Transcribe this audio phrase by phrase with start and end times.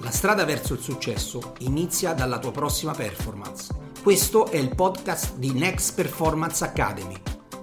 [0.00, 3.72] La strada verso il successo inizia dalla tua prossima performance.
[4.02, 7.14] Questo è il podcast di Next Performance Academy.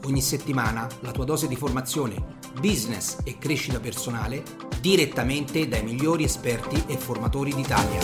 [0.05, 4.44] Ogni settimana la tua dose di formazione, business e crescita personale
[4.79, 8.00] direttamente dai migliori esperti e formatori d'Italia.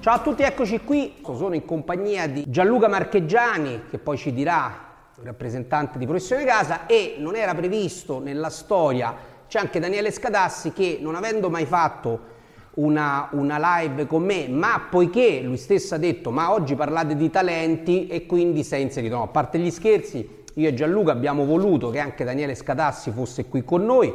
[0.00, 1.14] Ciao a tutti, eccoci qui.
[1.24, 4.91] Sono in compagnia di Gianluca Marcheggiani, che poi ci dirà
[5.22, 9.14] rappresentante di Professione Casa e non era previsto nella storia,
[9.48, 12.30] c'è anche Daniele Scadassi che non avendo mai fatto
[12.74, 17.28] una, una, live con me, ma poiché lui stesso ha detto ma oggi parlate di
[17.30, 21.90] talenti e quindi sei inserito, no, a parte gli scherzi, io e Gianluca abbiamo voluto
[21.90, 24.12] che anche Daniele Scadassi fosse qui con noi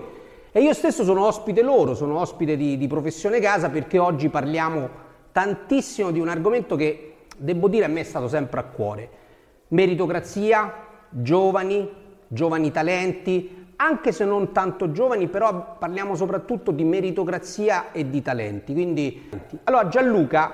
[0.51, 4.89] e io stesso sono ospite loro, sono ospite di, di Professione Casa perché oggi parliamo
[5.31, 9.09] tantissimo di un argomento che devo dire a me è stato sempre a cuore,
[9.67, 11.89] meritocrazia, giovani,
[12.27, 18.73] giovani talenti, anche se non tanto giovani, però parliamo soprattutto di meritocrazia e di talenti.
[18.73, 19.29] Quindi,
[19.65, 20.51] allora Gianluca,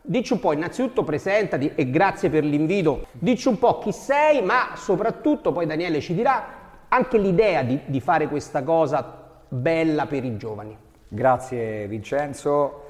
[0.00, 4.70] dici un po', innanzitutto presentati e grazie per l'invito, dici un po' chi sei, ma
[4.74, 10.36] soprattutto poi Daniele ci dirà anche l'idea di, di fare questa cosa bella per i
[10.36, 10.76] giovani.
[11.08, 12.81] Grazie Vincenzo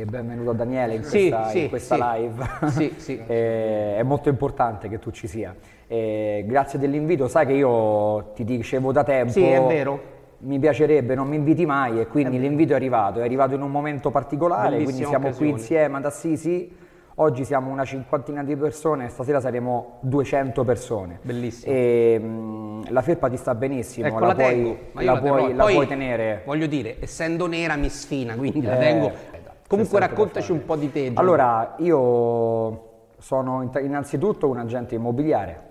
[0.00, 2.96] e benvenuto a Daniele in questa, sì, in questa sì, live.
[2.98, 5.54] Sì, è molto importante che tu ci sia.
[5.86, 9.32] E grazie dell'invito, sai che io ti dicevo da tempo.
[9.32, 10.16] Sì, è vero.
[10.40, 13.72] Mi piacerebbe, non mi inviti mai e quindi l'invito è arrivato, è arrivato in un
[13.72, 15.50] momento particolare, Bellissima quindi siamo occasione.
[15.50, 16.76] qui insieme ad Assisi.
[17.20, 21.18] Oggi siamo una cinquantina di persone, stasera saremo 200 persone.
[21.22, 21.74] Bellissimo.
[21.74, 25.64] E, mh, la felpa ti sta benissimo, ecco, la, la, puoi, la, la, puoi, la
[25.64, 26.42] puoi, tenere.
[26.44, 29.12] Voglio dire, essendo nera mi sfina, quindi eh, la tengo.
[29.68, 31.12] Comunque raccontaci un po' di te.
[31.14, 32.86] Allora, io
[33.18, 35.66] sono innanzitutto un agente immobiliare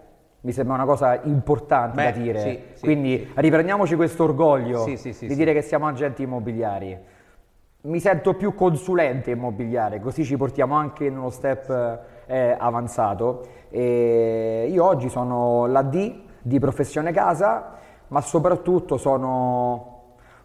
[0.48, 2.40] mi sembra una cosa importante Beh, da dire.
[2.40, 2.84] Sì, sì.
[2.86, 6.98] Quindi riprendiamoci questo orgoglio sì, di dire che siamo agenti immobiliari.
[7.82, 13.46] Mi sento più consulente immobiliare, così ci portiamo anche in uno step eh, avanzato.
[13.70, 17.74] E io oggi sono l'AD di Professione Casa,
[18.08, 19.97] ma soprattutto sono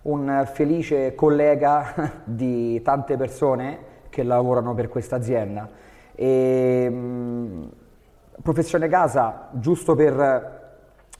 [0.03, 5.69] un felice collega di tante persone che lavorano per questa azienda.
[6.15, 7.71] E, mh,
[8.43, 10.61] Professione Casa, giusto per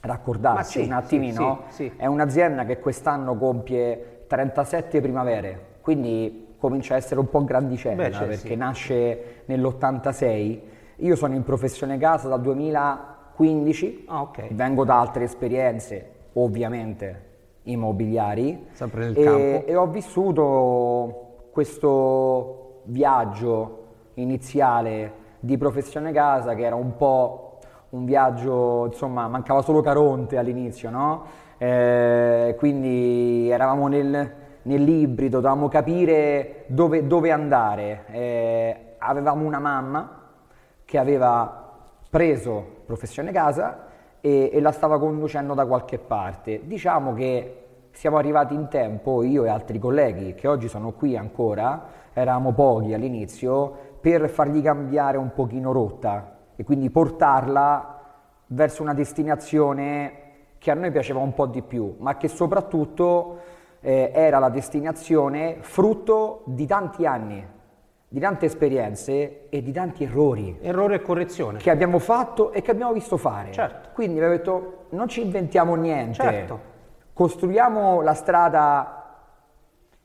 [0.01, 6.95] raccordarci sì, un attimino, sì, sì, è un'azienda che quest'anno compie 37 primavere, quindi comincia
[6.95, 10.59] a essere un po' grandicella Beh, perché nasce nell'86.
[10.97, 14.53] Io sono in Professione Casa dal 2015, ah, okay.
[14.53, 17.31] vengo da altre esperienze, ovviamente
[17.63, 19.67] immobiliari, Sempre nel e, campo.
[19.67, 23.81] e ho vissuto questo viaggio
[24.15, 27.59] iniziale di professione casa che era un po'
[27.89, 31.25] un viaggio, insomma, mancava solo Caronte all'inizio, no?
[31.57, 34.31] Eh, quindi eravamo nel,
[34.63, 38.05] nell'ibrido, dovevamo capire dove, dove andare.
[38.11, 40.21] Eh, avevamo una mamma
[40.85, 41.71] che aveva
[42.09, 43.82] preso professione casa
[44.25, 46.61] e, e, la stava conducendo da qualche parte.
[46.63, 47.57] Diciamo che
[47.91, 52.93] siamo arrivati in tempo, io e altri colleghi che oggi sono qui ancora, eravamo pochi
[52.93, 57.99] all'inizio, per fargli cambiare un pochino rotta e quindi portarla
[58.47, 60.13] verso una destinazione
[60.57, 63.39] che a noi piaceva un po' di più, ma che soprattutto
[63.81, 67.45] eh, era la destinazione frutto di tanti anni,
[68.13, 70.59] di tante esperienze e di tanti errori.
[70.61, 71.57] Errore e correzione.
[71.57, 73.51] Che abbiamo fatto e che abbiamo visto fare.
[73.51, 73.89] Certo.
[73.93, 76.21] Quindi abbiamo detto non ci inventiamo niente.
[76.21, 76.59] Certo.
[77.11, 79.17] Costruiamo la strada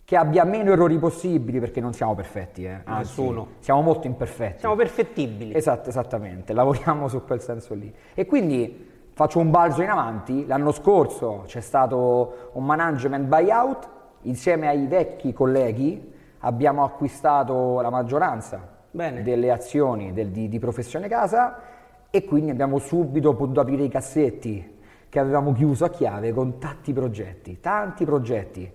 [0.06, 2.80] che abbia meno errori possibili perché non siamo perfetti, eh.
[2.84, 3.48] Anzi, Nessuno.
[3.58, 4.60] siamo molto imperfetti.
[4.60, 5.54] Siamo perfettibili.
[5.54, 7.94] Esatto, esattamente, lavoriamo su quel senso lì.
[8.14, 13.88] E quindi faccio un balzo in avanti, l'anno scorso c'è stato un management buyout,
[14.22, 16.07] insieme ai vecchi colleghi
[16.40, 19.22] abbiamo acquistato la maggioranza Bene.
[19.22, 21.60] delle azioni del, di, di professione casa
[22.10, 24.76] e quindi abbiamo subito potuto aprire i cassetti
[25.08, 28.70] che avevamo chiuso a chiave con tanti progetti, tanti progetti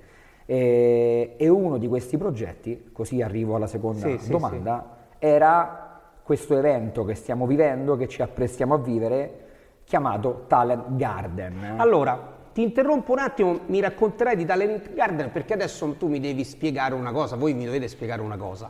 [0.45, 6.57] e, e, uno di questi progetti, così arrivo alla seconda sì, domanda, sì, era questo
[6.57, 9.39] evento che stiamo vivendo, che ci apprestiamo a vivere,
[9.83, 11.75] chiamato Talent Garden.
[11.77, 16.43] Allora, ti interrompo un attimo, mi racconterai di Talent Garden perché adesso tu mi devi
[16.43, 18.69] spiegare una cosa, voi mi dovete spiegare una cosa.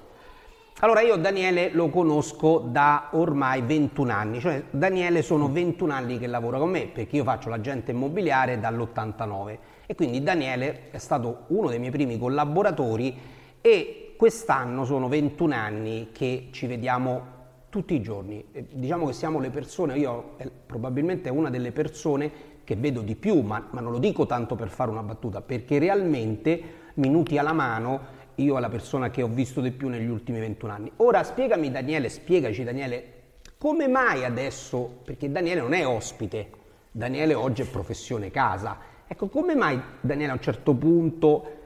[0.79, 6.27] Allora io Daniele lo conosco da ormai 21 anni, cioè Daniele sono 21 anni che
[6.27, 11.69] lavora con me perché io faccio l'agente immobiliare dall'89 e quindi Daniele è stato uno
[11.69, 13.15] dei miei primi collaboratori
[13.61, 17.31] e quest'anno sono 21 anni che ci vediamo
[17.69, 18.45] tutti i giorni.
[18.71, 23.41] Diciamo che siamo le persone, io è probabilmente una delle persone che vedo di più,
[23.41, 28.21] ma, ma non lo dico tanto per fare una battuta, perché realmente minuti alla mano
[28.35, 30.91] io è la persona che ho visto di più negli ultimi 21 anni.
[30.97, 33.11] Ora spiegami Daniele, spiegaci Daniele,
[33.57, 36.49] come mai adesso, perché Daniele non è ospite,
[36.91, 38.77] Daniele oggi è professione casa,
[39.07, 41.61] ecco come mai Daniele a un certo punto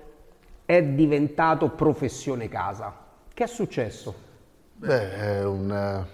[0.65, 2.93] è diventato professione casa?
[3.33, 4.13] Che è successo?
[4.73, 6.05] Beh, è un,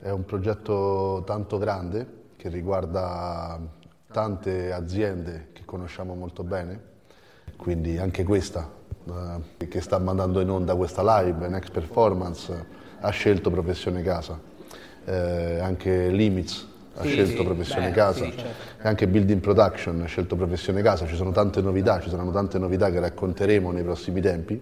[0.00, 3.60] è un progetto tanto grande che riguarda
[4.12, 6.80] tante aziende che conosciamo molto bene,
[7.56, 8.70] quindi anche questa
[9.04, 12.66] eh, che sta mandando in onda questa live, Next Performance,
[13.00, 14.38] ha scelto Professione Casa.
[15.04, 18.86] Eh, anche Limits ha sì, scelto sì, Professione beh, Casa, sì, certo.
[18.86, 22.90] anche Building Production ha scelto Professione Casa, ci sono tante novità, ci saranno tante novità
[22.90, 24.60] che racconteremo nei prossimi tempi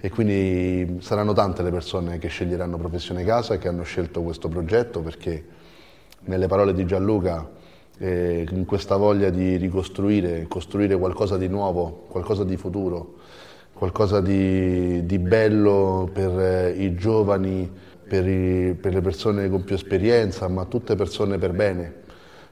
[0.00, 4.48] e quindi saranno tante le persone che sceglieranno Professione Casa e che hanno scelto questo
[4.48, 5.44] progetto perché
[6.20, 7.48] nelle parole di Gianluca
[7.98, 13.16] eh, in questa voglia di ricostruire, costruire qualcosa di nuovo, qualcosa di futuro,
[13.72, 17.70] qualcosa di, di bello per eh, i giovani,
[18.08, 22.06] per, i, per, le persone con più esperienza, ma tutte persone per bene.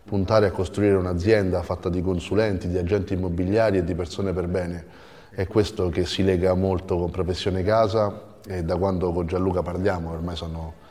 [0.04, 4.84] Puntare a costruire un'azienda fatta di consulenti, di agenti immobiliari e di persone per bene.
[5.30, 10.12] È questo che si lega molto con Professione Casa e da quando con Gianluca parliamo,
[10.12, 10.84] ormai sono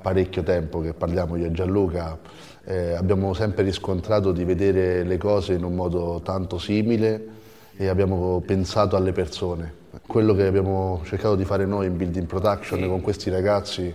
[0.00, 2.18] parecchio tempo che parliamo io e Gianluca,
[2.64, 7.38] eh, abbiamo sempre riscontrato di vedere le cose in un modo tanto simile
[7.76, 9.78] e abbiamo pensato alle persone.
[10.06, 13.94] Quello che abbiamo cercato di fare noi in Building Production con questi ragazzi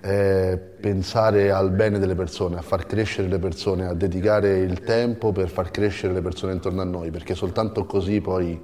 [0.00, 5.32] è pensare al bene delle persone, a far crescere le persone, a dedicare il tempo
[5.32, 8.60] per far crescere le persone intorno a noi, perché soltanto così poi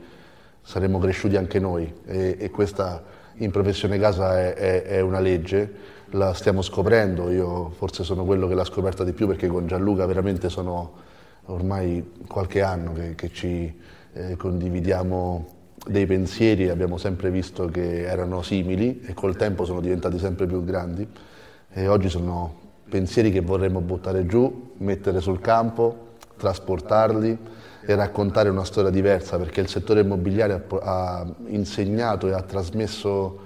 [0.62, 3.02] saremo cresciuti anche noi e, e questa
[3.38, 5.73] in professione casa è, è, è, una legge,
[6.10, 10.06] la stiamo scoprendo, io forse sono quello che l'ha scoperta di più perché con Gianluca
[10.06, 10.92] veramente sono
[11.46, 13.72] ormai qualche anno che, che ci
[14.12, 15.52] eh, condividiamo
[15.86, 20.64] dei pensieri, abbiamo sempre visto che erano simili e col tempo sono diventati sempre più
[20.64, 21.06] grandi.
[21.76, 27.38] E oggi sono pensieri che vorremmo buttare giù, mettere sul campo, trasportarli
[27.86, 33.44] e raccontare una storia diversa perché il settore immobiliare ha, insegnato e ha trasmesso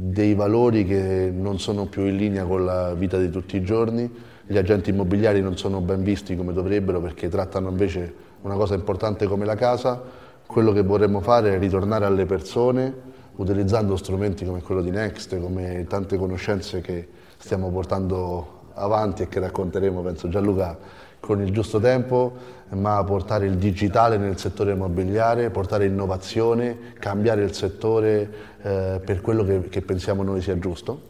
[0.00, 4.08] dei valori che non sono più in linea con la vita di tutti i giorni,
[4.46, 9.26] gli agenti immobiliari non sono ben visti come dovrebbero perché trattano invece una cosa importante
[9.26, 10.00] come la casa,
[10.46, 13.06] quello che vorremmo fare è ritornare alle persone
[13.36, 19.40] utilizzando strumenti come quello di Next, come tante conoscenze che stiamo portando avanti e che
[19.40, 20.78] racconteremo, penso Gianluca,
[21.18, 22.32] con il giusto tempo,
[22.70, 28.30] ma portare il digitale nel settore immobiliare, portare innovazione, cambiare il settore
[28.62, 31.00] eh, per quello che, che pensiamo noi sia giusto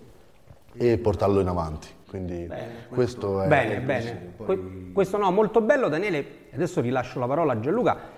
[0.75, 1.89] e portarlo in avanti.
[2.09, 3.49] Quindi bene, questo è...
[3.49, 4.33] Bene, bene.
[4.37, 4.91] Poi...
[4.93, 6.25] Questo no, molto bello Daniele,
[6.55, 8.17] adesso rilascio la parola a Gianluca.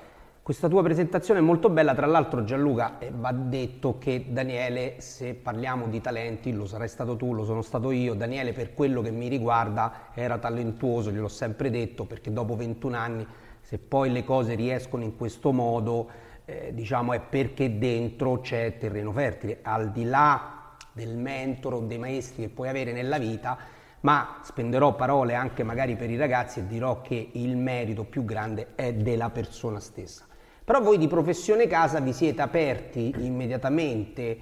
[0.51, 5.87] Questa tua presentazione è molto bella, tra l'altro Gianluca va detto che Daniele, se parliamo
[5.87, 9.29] di talenti, lo sarai stato tu, lo sono stato io, Daniele per quello che mi
[9.29, 13.25] riguarda era talentuoso, gliel'ho sempre detto, perché dopo 21 anni,
[13.61, 16.11] se poi le cose riescono in questo modo,
[16.47, 21.99] eh, diciamo è perché dentro c'è terreno fertile, al di là del mentore o dei
[21.99, 23.57] maestri che puoi avere nella vita,
[24.01, 28.75] ma spenderò parole anche magari per i ragazzi e dirò che il merito più grande
[28.75, 30.25] è della persona stessa.
[30.71, 34.39] Però voi di professione casa vi siete aperti immediatamente,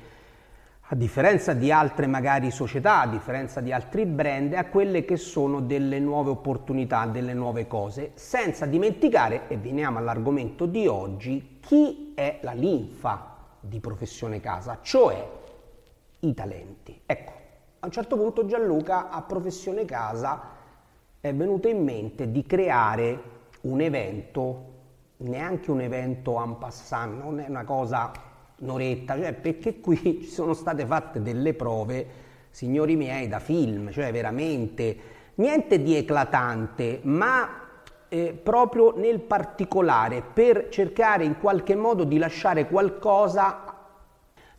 [0.81, 5.63] a differenza di altre magari società, a differenza di altri brand, a quelle che sono
[5.63, 12.41] delle nuove opportunità, delle nuove cose, senza dimenticare, e veniamo all'argomento di oggi, chi è
[12.43, 15.27] la linfa di professione casa, cioè
[16.21, 17.01] i talenti.
[17.07, 17.33] Ecco,
[17.79, 20.43] a un certo punto Gianluca a professione casa
[21.23, 23.23] è venuto in mente di creare
[23.63, 24.68] un evento,
[25.19, 28.13] neanche un evento en passant, non è una cosa
[28.59, 32.07] un'oretta, cioè perché qui ci sono state fatte delle prove,
[32.51, 34.97] signori miei, da film, cioè veramente
[35.35, 37.67] niente di eclatante, ma
[38.09, 43.77] eh, proprio nel particolare per cercare in qualche modo di lasciare qualcosa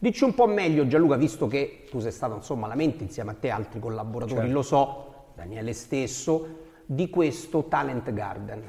[0.02, 3.36] Dici un po' meglio Gianluca, visto che tu sei stato insomma la mente insieme a
[3.38, 4.54] te altri collaboratori, certo.
[4.54, 6.48] lo so, Daniele stesso,
[6.86, 8.64] di questo Talent Garden.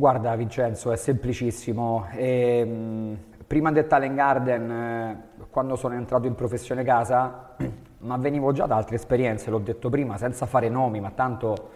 [0.00, 2.06] Guarda Vincenzo, è semplicissimo.
[2.14, 7.50] E, ehm, prima del Talent Garden, eh, quando sono entrato in professione casa,
[7.98, 11.68] ma venivo già da altre esperienze, l'ho detto prima, senza fare nomi, ma tanto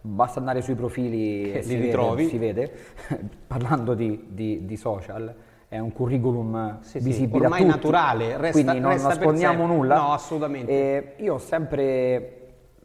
[0.00, 2.72] basta andare sui profili che e si, vede, si vede,
[3.46, 5.32] parlando di, di, di social
[5.68, 9.98] è un curriculum sì, visibile ormai a tutti, naturale, resta, quindi non resta nascondiamo nulla.
[9.98, 10.72] No, assolutamente.
[10.72, 12.32] E io ho sempre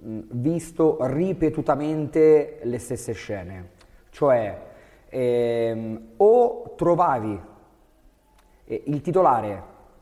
[0.03, 3.69] visto ripetutamente le stesse scene,
[4.11, 4.71] cioè
[5.13, 7.39] ehm, o trovavi
[8.65, 9.61] eh, il titolare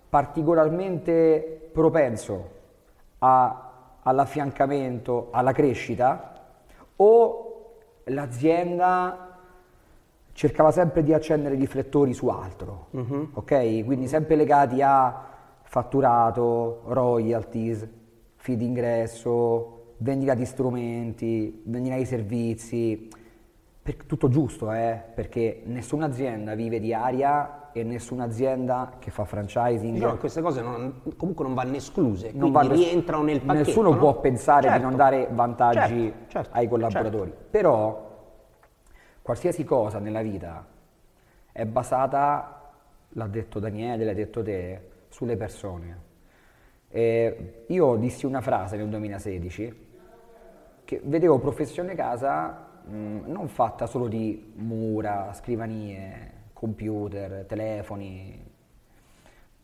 [0.09, 2.49] particolarmente propenso
[3.19, 3.71] a,
[4.03, 6.33] all'affiancamento, alla crescita,
[6.95, 7.73] o
[8.05, 9.37] l'azienda
[10.33, 12.87] cercava sempre di accendere i riflettori su altro,
[13.33, 13.83] ok?
[13.85, 15.27] Quindi sempre legati a
[15.63, 17.87] fatturato, royalties,
[18.35, 23.09] fee d'ingresso, vendita di strumenti, vendita di servizi,
[23.83, 25.01] per- tutto giusto, eh?
[25.13, 30.61] perché nessuna azienda vive di aria e nessuna azienda che fa franchising che queste cose
[30.61, 33.65] non- comunque non vanno escluse, non vanno- rientrano nel pacchetto.
[33.67, 33.97] Nessuno no?
[33.97, 34.77] può pensare Certo.
[34.77, 37.33] di non dare vantaggi Certo, certo, ai collaboratori.
[37.49, 38.09] Però
[39.21, 40.65] qualsiasi cosa nella vita
[41.51, 42.71] è basata,
[43.09, 46.09] l'ha detto Daniele, l'hai detto te, sulle persone.
[46.89, 49.89] E io dissi una frase nel 2016
[50.83, 58.49] che vedevo professione casa mh, non fatta solo di mura, scrivanie, computer, telefoni,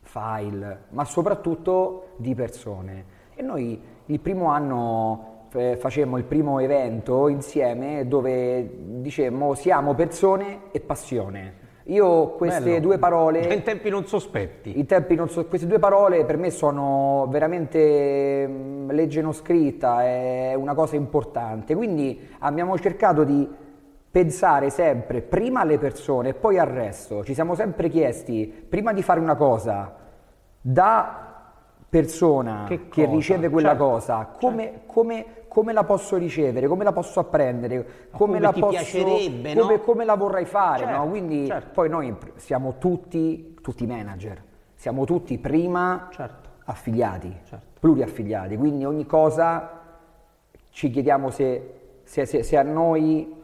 [0.00, 3.16] file, ma soprattutto di persone.
[3.34, 10.70] E noi il primo anno eh, facemmo il primo evento insieme dove dicemmo siamo persone
[10.72, 11.66] e passione.
[11.88, 12.80] Io queste Bello.
[12.80, 13.52] due parole...
[13.52, 14.78] In tempi non sospetti.
[14.78, 20.04] I tempi non so, queste due parole per me sono veramente mm, legge non scritta,
[20.04, 21.74] è una cosa importante.
[21.74, 23.48] Quindi abbiamo cercato di
[24.10, 27.24] pensare sempre prima alle persone e poi al resto.
[27.24, 29.94] Ci siamo sempre chiesti, prima di fare una cosa,
[30.60, 31.27] da
[31.88, 36.92] persona Che che, riceve quella Certo, cosa, come, come- come la posso ricevere, come la
[36.92, 37.76] posso apprendere,
[38.10, 39.62] come, come la ti posso, piacerebbe, no?
[39.62, 40.84] come, come la vorrei fare.
[40.84, 41.08] Certo, no?
[41.08, 41.70] Quindi certo.
[41.72, 44.42] poi noi siamo tutti, tutti manager,
[44.74, 46.48] siamo tutti prima Certo.
[46.66, 47.66] affiliati, Certo.
[47.80, 49.80] pluriaffiliati, quindi ogni cosa
[50.70, 53.34] ci chiediamo se, se- se- se a noi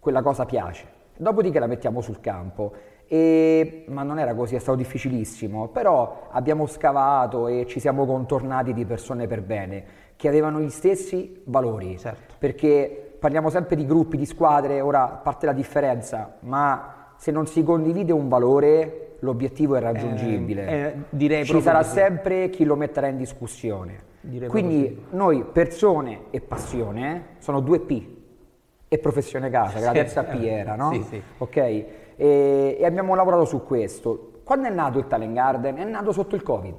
[0.00, 0.86] quella cosa piace.
[1.16, 2.72] Dopodiché la mettiamo sul campo.
[3.12, 8.72] E- ma non era così, è stato difficilissimo, però abbiamo scavato e ci siamo contornati
[8.72, 9.84] di persone per bene
[10.16, 11.98] che avevano gli stessi valori.
[11.98, 12.36] Certo.
[12.38, 17.62] Perché parliamo sempre di gruppi, di squadre, ora parte la differenza, ma se non si
[17.62, 20.66] condivide un valore, l'obiettivo è raggiungibile.
[20.66, 21.90] eh, direi Ci sarà di sì.
[21.90, 24.04] sempre chi lo metterà in discussione.
[24.22, 28.02] Direi Quindi noi persone e passione sono due P
[28.88, 30.92] e professione casa, che la terza P eh, era, no?
[30.92, 31.22] sì, sì.
[31.36, 31.84] Ok?
[32.22, 34.30] E, e abbiamo lavorato su questo.
[34.44, 35.74] Quando è nato il Talent Garden?
[35.74, 36.74] È nato sotto il Covid.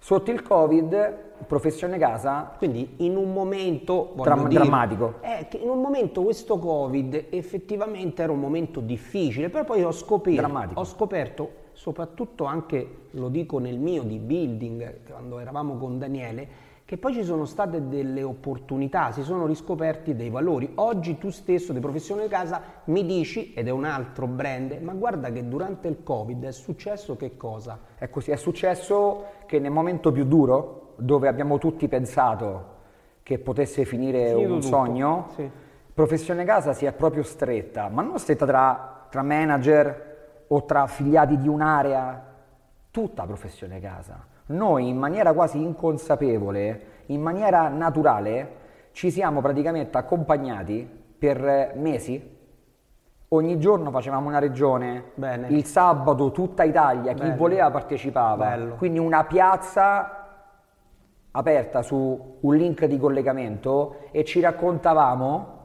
[0.00, 5.14] Sotto il Covid, professione casa, Quindi in un momento Dram- dire, drammatico.
[5.20, 9.92] è che in un momento questo Covid effettivamente era un momento difficile, però poi ho
[9.92, 16.48] scoperto, ho scoperto soprattutto anche, lo dico nel mio di building, quando eravamo con Daniele,
[16.88, 20.72] che poi ci sono state delle opportunità, si sono riscoperti dei valori.
[20.76, 24.94] Oggi tu stesso di professione di casa mi dici, ed è un altro brand, ma
[24.94, 27.78] guarda che durante il Covid è successo che cosa?
[27.98, 32.76] È così, è successo che nel momento più duro, dove abbiamo tutti pensato
[33.22, 35.50] che potesse finire Finito un tutto, sogno, sì.
[35.92, 41.36] professione casa si è proprio stretta, ma non stretta tra, tra manager o tra affiliati
[41.36, 42.34] di un'area,
[42.90, 44.36] tutta professione casa.
[44.48, 48.56] Noi in maniera quasi inconsapevole, in maniera naturale,
[48.92, 50.88] ci siamo praticamente accompagnati
[51.18, 52.36] per mesi.
[53.28, 55.48] Ogni giorno facevamo una regione, Bene.
[55.48, 57.36] il sabato tutta Italia, chi Bello.
[57.36, 58.48] voleva partecipava.
[58.56, 58.74] Bello.
[58.76, 60.12] Quindi una piazza
[61.30, 65.56] aperta su un link di collegamento e ci raccontavamo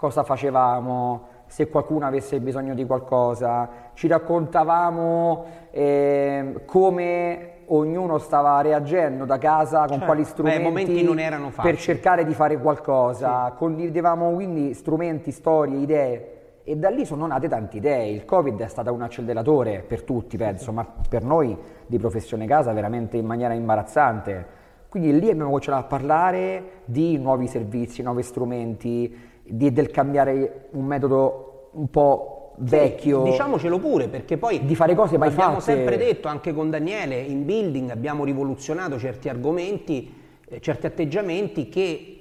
[0.00, 9.24] cosa facevamo, se qualcuno avesse bisogno di qualcosa, ci raccontavamo ehm, come ognuno stava reagendo
[9.24, 10.04] da casa, con Certo.
[10.04, 11.72] quali Beh, strumenti momenti non erano facili.
[11.74, 16.34] per cercare di fare qualcosa, condividevamo quindi strumenti, storie, idee
[16.64, 18.08] e da lì sono nate tante idee.
[18.10, 22.72] Il Covid è stato un acceleratore per tutti, penso, ma per noi di professione casa
[22.72, 24.58] veramente in maniera imbarazzante.
[24.88, 30.84] Quindi lì abbiamo cominciato a parlare di nuovi servizi, nuovi strumenti, di- del cambiare un
[30.84, 33.22] metodo un po' vecchio.
[33.22, 35.74] Diciamocelo pure, perché poi Di fare cose mai abbiamo fatte.
[35.74, 40.14] sempre detto, anche con Daniele, in building abbiamo rivoluzionato certi argomenti,
[40.48, 42.14] eh, certi atteggiamenti che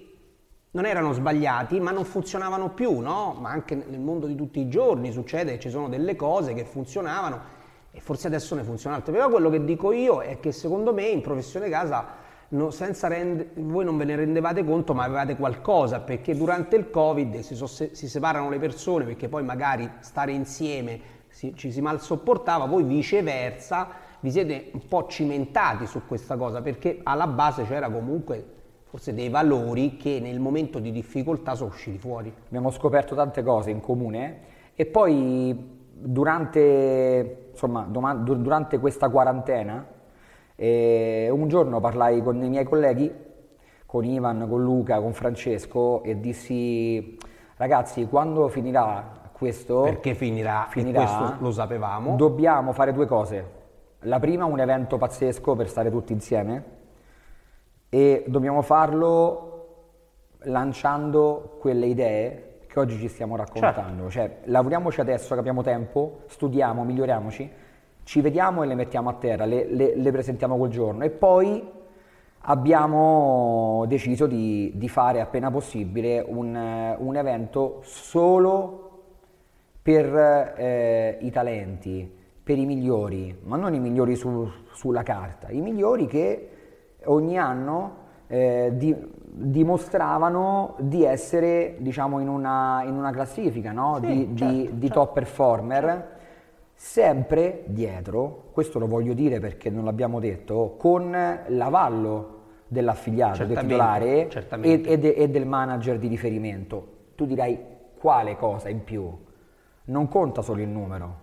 [0.71, 3.35] non erano sbagliati, ma non funzionavano più, no?
[3.39, 6.63] Ma anche nel mondo di tutti i giorni succede che ci sono delle cose che
[6.63, 7.57] funzionavano
[7.91, 9.13] e forse adesso ne funzionano altre.
[9.13, 12.05] Però quello che dico io è che secondo me in professione casa
[12.49, 17.39] no- rende- voi non ve ne rendevate conto, ma avevate qualcosa, perché durante il Covid
[17.39, 22.01] si, so- si separano le persone, perché poi magari stare insieme si- ci si mal
[22.01, 27.89] sopportava, voi viceversa vi siete un po' cimentati su questa cosa, perché alla base c'era
[27.89, 32.33] comunque forse dei valori che nel momento di difficoltà sono usciti fuori.
[32.47, 34.39] Abbiamo scoperto tante cose in comune
[34.75, 39.85] e poi durante, insomma, durante questa quarantena
[40.61, 43.09] eh, un giorno parlai con i miei colleghi,
[43.85, 47.17] con Ivan, con Luca, con Francesco e dissi
[47.55, 49.83] ragazzi quando finirà questo...
[49.83, 52.17] Perché finirà, finirà e questo lo sapevamo.
[52.17, 53.57] Dobbiamo fare due cose.
[54.01, 56.63] La prima un evento pazzesco per stare tutti insieme
[57.87, 59.55] e dobbiamo farlo
[60.43, 64.09] lanciando quelle idee che oggi ci stiamo raccontando.
[64.09, 67.49] Cioè, lavoriamoci adesso che abbiamo tempo, studiamo, miglioriamoci,
[68.09, 71.03] ci vediamo e le mettiamo a terra, le, le- le presentiamo quel giorno.
[71.03, 71.63] E poi
[72.41, 79.01] abbiamo deciso di, di fare appena possibile un, un evento solo
[79.83, 82.11] per eh, i talenti,
[82.41, 86.49] per i migliori, ma non i migliori su- sulla carta, i migliori che
[87.05, 93.99] ogni anno eh, di- dimostravano di essere diciamo, in, una, in una classifica no?
[93.99, 96.17] di, di- di top performer,
[96.81, 103.73] sempre dietro, questo lo voglio dire perché non l'abbiamo detto, con l'avallo dell'affiliato, del Certamente,
[103.73, 104.89] titolare e, certamente.
[104.89, 106.87] e de- e del manager di riferimento.
[107.15, 107.59] Tu dirai
[107.99, 109.11] quale cosa in più?
[109.85, 111.15] Non conta solo il numero,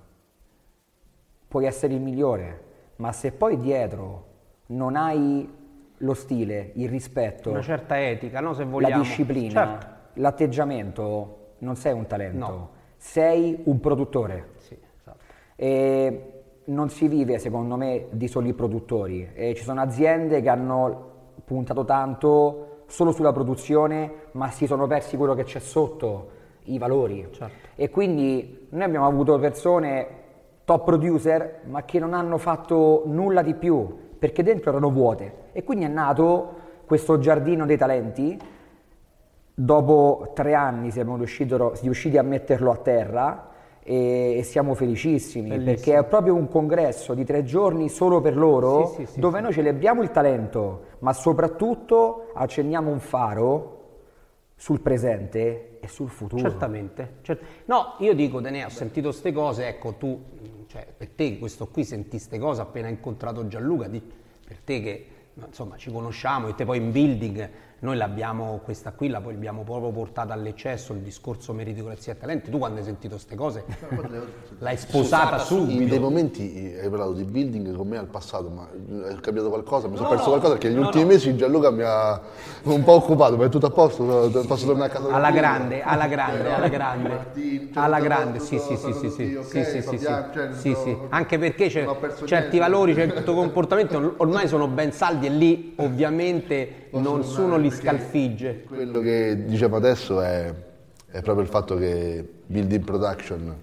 [1.49, 2.61] puoi essere il migliore,
[2.97, 4.25] ma se poi dietro
[4.67, 5.51] non hai
[5.97, 8.53] lo stile, il rispetto, Una certa etica, no?
[8.53, 9.87] Se la disciplina, Certo.
[10.21, 12.71] l'atteggiamento, non sei un talento, No.
[12.99, 14.49] sei un produttore.
[15.57, 16.31] E
[16.67, 19.29] non si vive, secondo me, di soli produttori.
[19.35, 25.17] E ci sono aziende che hanno puntato tanto solo sulla produzione, ma si sono persi
[25.17, 26.31] quello che c'è sotto,
[26.65, 27.29] i valori.
[27.31, 27.69] Certo.
[27.75, 30.07] E quindi noi abbiamo avuto persone
[30.65, 35.45] top producer, ma che non hanno fatto nulla di più, perché dentro erano vuote.
[35.53, 36.55] E quindi è nato
[36.87, 38.39] questo giardino dei talenti.
[39.55, 43.55] Dopo tre anni siamo riusciti, riusciti a metterlo a terra
[43.87, 45.75] e, siamo felicissimi Bellissimo.
[45.75, 49.43] perché è proprio un congresso di tre giorni solo per loro Sì, sì, dove sì.
[49.45, 53.73] noi celebriamo il talento ma soprattutto accendiamo un faro
[54.57, 56.41] sul presente e sul futuro.
[56.43, 57.17] Certamente.
[57.23, 60.19] cer- no, io dico, Dene, ho sentito queste cose, ecco, tu,
[60.67, 64.03] cioè, per te questo qui sentì queste cose appena incontrato Gianluca, di-
[64.47, 65.07] per te che
[65.47, 69.63] insomma ci conosciamo e te poi in building noi l'abbiamo, questa qui la poi abbiamo
[69.63, 73.65] proprio portata all'eccesso, il discorso meritocrazia e talenti, tu quando hai sentito queste cose
[74.59, 76.01] l'hai sposata In dei subito.
[76.01, 78.67] momenti hai parlato di building con me al passato, ma
[79.09, 79.89] è cambiato qualcosa?
[79.89, 81.11] Mi sono No, perso no, qualcosa perché negli no, ultimi no.
[81.11, 82.21] mesi Gianluca mi ha
[82.63, 84.05] un po' occupato, ma è tutto a posto,
[84.47, 87.09] posso tornare a casa Alla grande, alla grande, alla grande,
[87.73, 90.49] cioè, alla grande, tutto- sì, sì, sì, tutto- sì, sì, ok, sì, sì, sì, cioè,
[90.53, 92.59] sì, sì, anche perché certi niente.
[92.59, 96.85] valori, certo comportamento ormai sono ben saldi e lì ovviamente
[97.23, 98.63] sono li scalfigge.
[98.65, 100.53] Quello che diciamo adesso è,
[101.11, 103.55] è proprio il fatto che Building Production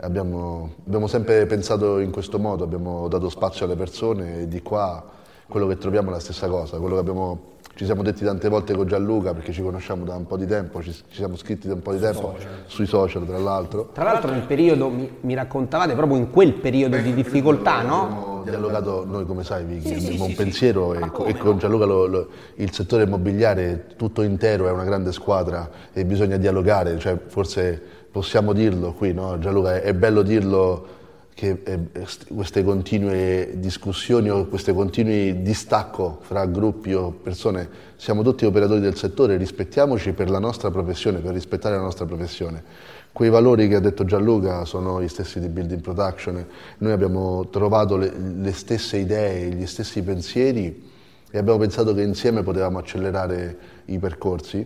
[0.00, 5.04] abbiamo, abbiamo sempre pensato in questo modo, abbiamo dato spazio alle persone e di qua
[5.48, 8.74] quello che troviamo è la stessa cosa, quello che abbiamo, ci siamo detti tante volte
[8.74, 11.74] con Gianluca perché ci conosciamo da un po' di tempo, ci, ci siamo scritti da
[11.74, 12.34] un po' di tempo
[12.66, 13.90] sui social tra l'altro.
[13.92, 18.02] Tra l'altro nel periodo, mi, mi raccontavate, proprio in quel periodo di difficoltà, no?
[18.02, 22.06] Abbiamo dialogato, noi come sai, Vicky, abbiamo un pensiero e, co- e con Gianluca lo-
[22.06, 27.80] lo- il settore immobiliare tutto intero è una grande squadra e bisogna dialogare, cioè forse
[28.10, 29.38] possiamo dirlo qui, no?
[29.38, 31.00] Gianluca, è, è bello dirlo
[31.42, 38.22] che eh, st- queste continue discussioni o questi continui distacco fra gruppi o persone, siamo
[38.22, 42.62] tutti operatori del settore, rispettiamoci per la nostra professione, per rispettare la nostra professione.
[43.10, 46.46] Quei valori che ha detto Gianluca sono gli stessi di Building Production,
[46.78, 50.90] noi abbiamo trovato le, le stesse idee, gli stessi pensieri
[51.28, 54.64] e abbiamo pensato che insieme potevamo accelerare i percorsi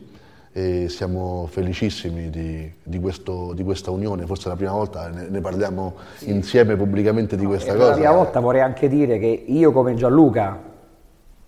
[0.56, 5.28] e siamo felicissimi di, di questo- di questa unione, forse è la prima volta ne,
[5.28, 7.96] ne parliamo insieme pubblicamente di questa Per la cosa.
[7.98, 10.58] prima volta vorrei anche dire che io come Gianluca,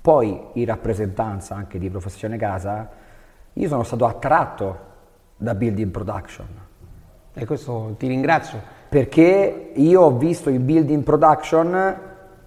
[0.03, 2.87] poi in rappresentanza anche di Professione Casa,
[3.55, 4.79] io sono stato attratto
[5.39, 6.47] da Building Production.
[7.33, 8.61] E questo ti ringrazio.
[8.91, 11.97] Perché io ho visto in Building Production,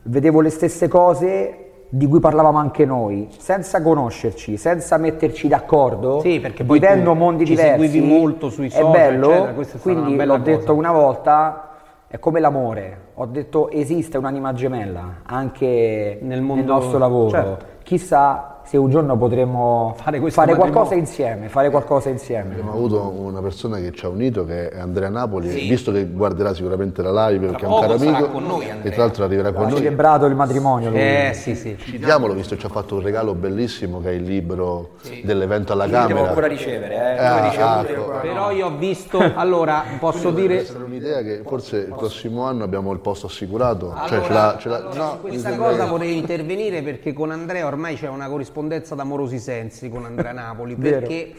[0.03, 1.60] vedevo le stesse cose
[1.93, 7.45] di cui parlavamo anche noi, senza conoscerci, senza metterci d'accordo, Sì, perché poi vivendo mondi
[7.45, 7.81] ci diversi.
[7.85, 10.71] seguivi molto sui è social, bello, eccetera, è quindi l'ho detto cosa.
[10.71, 11.69] una volta,
[12.07, 17.65] è come l'amore, ho detto esiste un'anima gemella anche Nel nel, mondo- nostro lavoro, certo.
[17.83, 22.51] chissà se un giorno potremmo Fare fare qualcosa insieme, fare qualcosa insieme.
[22.53, 25.67] Abbiamo avuto una persona che ci ha unito che è Andrea Napoli, Sì.
[25.67, 28.89] visto che guarderà sicuramente la live perché è un caro sarà amico con noi, e
[28.91, 29.77] tra l'altro arriverà con Ha noi.
[29.77, 30.99] celebrato il matrimonio lui.
[30.99, 31.75] Eh sì sì.
[31.77, 35.87] Citiamolo visto che ci ha fatto un regalo bellissimo che è il libro dell'evento alla
[35.87, 36.27] Devo Camera.
[36.29, 37.17] ancora ricevere, eh.
[37.25, 38.19] Ah, Poi ricevuto, ah, io ecco.
[38.21, 42.63] Però io ho visto, allora posso Deve dire, essere un'idea che forse il prossimo anno
[42.63, 45.85] abbiamo il posto assicurato, cioè ce Allora, l'ha, ce l'ha- allora, no, su questa cosa
[45.87, 51.33] vorrei intervenire perché con Andrea ormai c'è una corrispondenza d'amorosi sensi con Andrea Napoli perché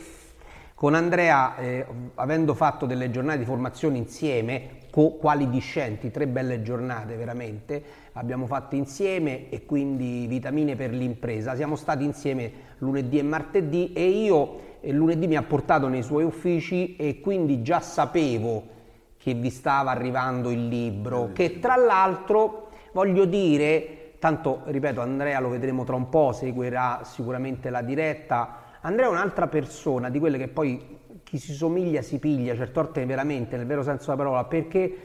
[0.74, 6.62] con Andrea eh, avendo fatto delle giornate di formazione insieme co- quali discenti, tre belle
[6.62, 7.82] giornate veramente
[8.14, 11.54] abbiamo fatto insieme e quindi vitamine per l'impresa.
[11.54, 16.24] Siamo stati insieme lunedì e martedì e io eh, lunedì mi ha portato nei suoi
[16.24, 18.64] uffici e quindi già sapevo
[19.16, 25.48] che vi stava arrivando il libro, che tra l'altro voglio dire, tanto ripeto Andrea lo
[25.48, 30.46] vedremo tra un po', seguirà sicuramente la diretta, Andrea è un'altra persona di quelle che
[30.46, 34.96] poi chi si somiglia si piglia, certe volte veramente nel vero senso della parola, perché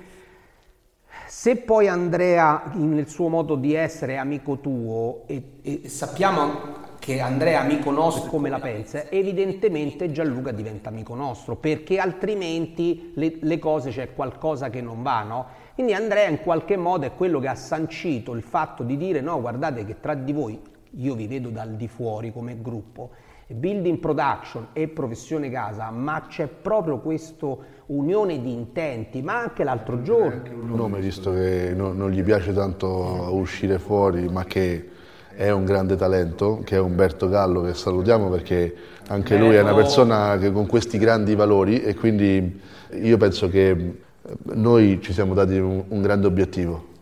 [1.26, 7.20] se poi Andrea nel suo modo di essere è amico tuo e, e sappiamo che
[7.20, 13.38] Andrea è amico nostro come la pensa, evidentemente Gianluca diventa amico nostro, perché altrimenti le,
[13.42, 15.57] le cose c'è qualcosa che non va, no?
[15.78, 19.40] Quindi Andrea in qualche modo è quello che ha sancito il fatto di dire no,
[19.40, 20.60] guardate che tra di voi
[20.96, 23.12] io vi vedo dal di fuori come gruppo,
[23.46, 30.02] building production e professione casa, ma c'è proprio questa unione di intenti, ma anche l'altro
[30.02, 30.42] giorno.
[30.52, 32.88] un nome visto che no- non gli piace tanto
[33.34, 34.90] uscire fuori ma che
[35.36, 38.76] è un grande talento che è Umberto Gallo che salutiamo perché
[39.10, 42.60] anche lui è una persona che con questi grandi valori e quindi
[42.94, 44.06] io penso che
[44.54, 46.96] noi ci siamo dati un, un grande obiettivo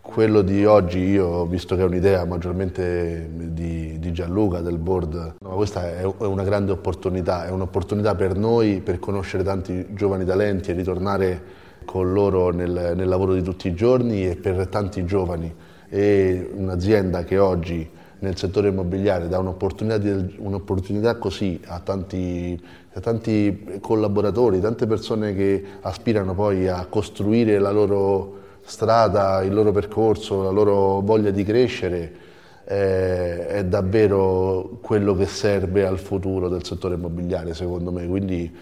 [0.00, 5.48] quello di oggi io visto che è un'idea maggiormente di, di Gianluca del board no,
[5.50, 10.70] questa è, è una grande opportunità è un'opportunità per noi per conoscere tanti giovani talenti
[10.70, 15.54] e ritornare con loro nel, nel lavoro di tutti i giorni e per tanti giovani.
[15.88, 22.60] E un'azienda che oggi nel settore immobiliare dà un'opportunità, di- un'opportunità così a tanti,
[23.00, 30.42] tanti collaboratori, tante persone che aspirano poi a costruire la loro strada, il loro percorso,
[30.42, 32.12] la loro voglia di crescere,
[32.64, 38.06] eh, è davvero quello che serve al futuro del settore immobiliare secondo me.
[38.06, 38.52] Quindi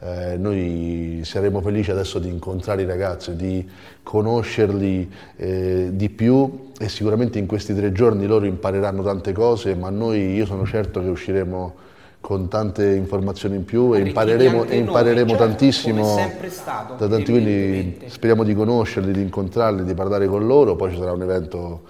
[0.00, 3.64] eh, noi saremo felici adesso di incontrare i ragazzi, di
[4.02, 9.90] conoscerli eh, di più e sicuramente in questi tre giorni loro impareranno tante cose, ma
[9.90, 11.90] noi, io sono certo che usciremo
[12.22, 16.16] con tante informazioni in più e impareremo, e noi, impareremo certo, tantissimo.
[16.16, 20.76] è sempre stato, da tanti, quindi speriamo di conoscerli, di incontrarli, di parlare con loro,
[20.76, 21.82] poi ci sarà un evento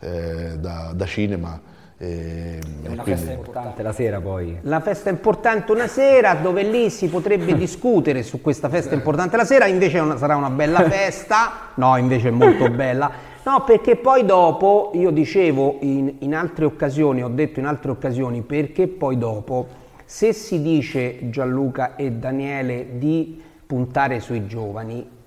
[0.00, 1.58] eh, da, da cinema.
[2.00, 4.58] E, e Una quindi- festa importante la sera poi.
[4.60, 9.46] La festa importante una sera dove lì si potrebbe discutere su questa festa importante la
[9.46, 13.10] sera, invece è una- sarà una bella festa, no invece è molto bella,
[13.48, 18.42] no perché poi dopo, io dicevo in, in altre occasioni, ho detto in altre occasioni,
[18.42, 19.66] perché poi dopo
[20.04, 25.17] se si dice Gianluca e Daniele di puntare sui giovani,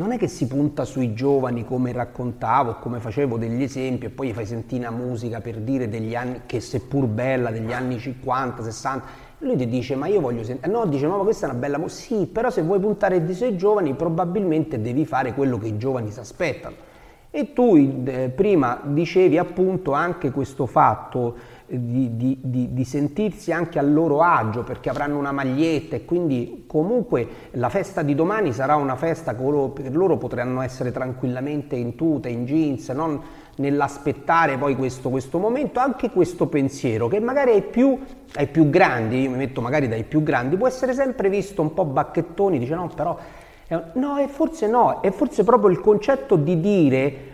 [0.00, 4.28] non è che si punta sui giovani come raccontavo, come facevo degli esempi e poi
[4.28, 8.62] gli fai sentire una musica per dire degli anni, che seppur bella, degli anni 50,
[8.62, 9.06] 60,
[9.40, 12.14] lui ti dice ma io voglio sentire, no dice ma questa è una bella musica,
[12.14, 16.10] sì però se vuoi puntare di sui giovani probabilmente devi fare quello che i giovani
[16.10, 16.88] si aspettano.
[17.30, 21.36] E tu eh, prima dicevi appunto anche questo fatto
[21.70, 26.64] di, di- di- di sentirsi anche a loro agio perché avranno una maglietta e quindi
[26.66, 31.76] comunque la festa di domani sarà una festa che loro, per loro potranno essere tranquillamente
[31.76, 33.20] in tuta, in jeans, non
[33.56, 37.98] nell'aspettare poi questo, questo momento, anche questo pensiero che magari ai più,
[38.34, 41.74] ai più grandi, io mi metto magari dai più grandi, può essere sempre visto un
[41.74, 43.16] po' bacchettoni, dice no però
[43.94, 47.29] No, e forse no, è forse proprio il concetto di dire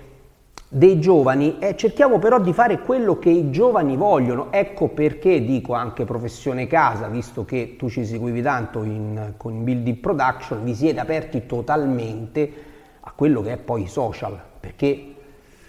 [0.68, 4.48] dei giovani, eh, cerchiamo però di fare quello che i giovani vogliono.
[4.50, 9.98] Ecco perché dico anche professione casa, visto che tu ci seguivi tanto in, con Building
[9.98, 12.52] Production, vi siete aperti totalmente
[13.00, 14.38] a quello che è poi i social.
[14.58, 15.14] Perché,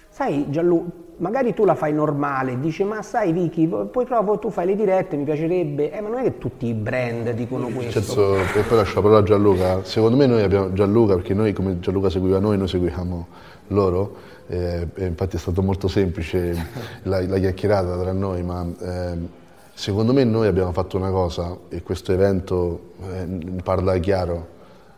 [0.10, 4.66] sai Gianlu, magari tu la fai normale, dice ma sai Vicky, poi proprio tu fai
[4.66, 8.02] le dirette, mi piacerebbe, eh, ma non è che tutti i brand dicono questo.
[8.02, 9.84] Senso, e poi lascio la parola a Gianluca.
[9.84, 13.28] Secondo me noi abbiamo Gianluca, perché noi come Gianluca seguiva noi, noi seguiamo
[13.68, 14.36] loro.
[14.48, 16.56] Eh, e infatti è stato molto semplice
[17.04, 19.28] la, la chiacchierata tra noi, ma ehm,
[19.74, 24.48] secondo me noi abbiamo fatto una cosa e questo evento eh, parla chiaro.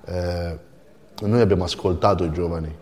[0.05, 0.67] eh,
[1.21, 2.73] noi abbiamo ascoltato i giovani,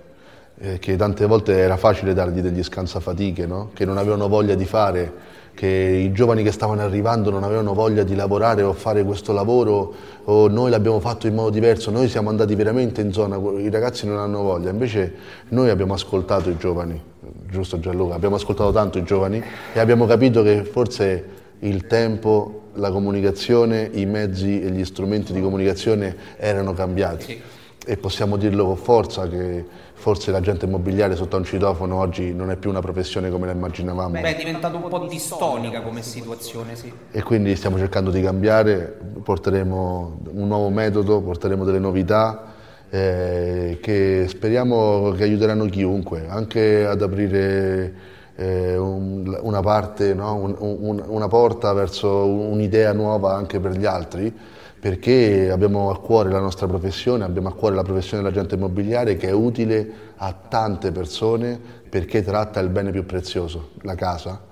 [0.59, 3.71] eh, che tante volte era facile dargli degli scansafatiche, no?
[3.73, 5.11] che non avevano voglia di fare
[5.57, 9.91] che i giovani che stavano arrivando non avevano voglia di lavorare o fare questo lavoro
[10.25, 14.05] o noi l'abbiamo fatto in modo diverso, noi siamo andati veramente in zona, i ragazzi
[14.05, 15.15] non hanno voglia, invece
[15.49, 17.01] noi abbiamo ascoltato i giovani,
[17.49, 19.43] giusto Gianluca, abbiamo ascoltato tanto i giovani
[19.73, 21.25] e abbiamo capito che forse
[21.61, 27.41] il tempo, la comunicazione, i mezzi e gli strumenti di comunicazione erano cambiati.
[27.89, 32.57] E possiamo dirlo con forza che forse l'agente immobiliare sotto un citofono oggi non è
[32.57, 34.09] più una professione come la immaginavamo.
[34.09, 36.91] Beh, è diventato un po' distonica come situazione, sì.
[37.09, 42.47] E quindi stiamo cercando di cambiare, porteremo un nuovo metodo, porteremo delle novità
[42.89, 47.93] eh, che speriamo che aiuteranno chiunque, anche ad aprire
[48.35, 50.35] eh, un, una parte, no?
[50.35, 54.55] un, un, una porta verso un'idea nuova anche per gli altri
[54.87, 59.27] perché abbiamo a cuore la nostra professione, abbiamo a cuore la professione dell'agente immobiliare che
[59.27, 64.43] è utile a tante persone perché tratta il bene più prezioso, la casa,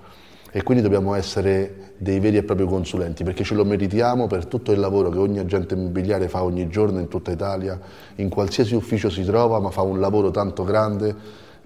[0.50, 4.72] e quindi dobbiamo essere dei veri e propri consulenti perché ce lo meritiamo per tutto
[4.72, 7.80] il lavoro che ogni agente immobiliare fa ogni giorno in tutta Italia,
[8.16, 11.16] in qualsiasi ufficio si trova, ma fa un lavoro tanto grande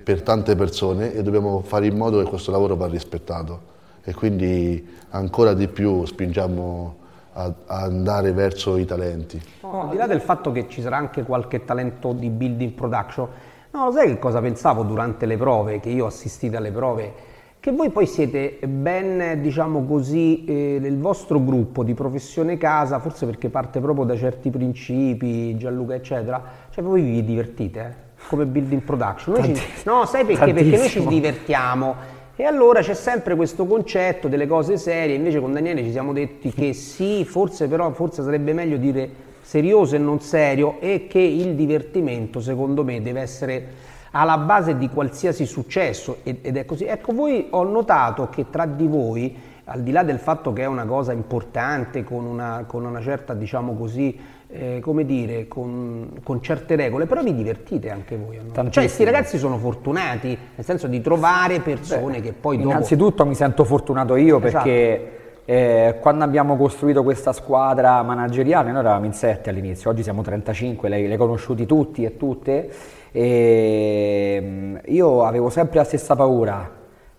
[0.00, 3.62] per tante persone e dobbiamo fare in modo che questo lavoro va rispettato.
[4.04, 6.99] E quindi ancora di più spingiamo
[7.32, 9.40] a, a andare verso i talenti.
[9.62, 13.28] No, al di là del fatto che ci sarà anche qualche talento di building production,
[13.70, 17.28] no, lo sai che cosa pensavo durante le prove, che io ho assistito alle prove?
[17.60, 23.26] Che voi poi siete ben, diciamo così, eh, nel vostro gruppo di professione casa, forse
[23.26, 28.08] perché parte proprio da certi principi, Gianluca eccetera, cioè voi vi divertite, eh?
[28.28, 29.44] come building production.
[29.44, 30.54] Ci, no, sai perché?
[30.54, 31.94] Perché noi ci divertiamo
[32.40, 36.50] e allora c'è sempre questo concetto delle cose serie, invece con Daniele ci siamo detti
[36.50, 39.10] che sì, forse però forse sarebbe meglio dire
[39.42, 43.66] serioso e non serio e che il divertimento secondo me deve essere
[44.12, 46.84] alla base di qualsiasi successo ed è così.
[46.84, 50.66] Ecco, voi ho notato che tra di voi, al di là del fatto che è
[50.66, 54.18] una cosa importante, con una, con una certa, diciamo così,
[54.52, 58.36] eh, come dire, con, con, certe regole, però vi divertite anche voi.
[58.36, 58.52] No?
[58.52, 62.70] Cioè, questi ragazzi sono fortunati, nel senso di trovare persone Beh, che poi dopo...
[62.70, 64.64] Innanzitutto mi sento fortunato io esatto.
[64.64, 70.22] perché eh, quando abbiamo costruito questa squadra manageriale, noi eravamo in sette all'inizio, oggi siamo
[70.22, 72.70] 35, lei, le conosciuti tutti e tutte,
[73.12, 76.68] e mm, io avevo sempre la stessa paura,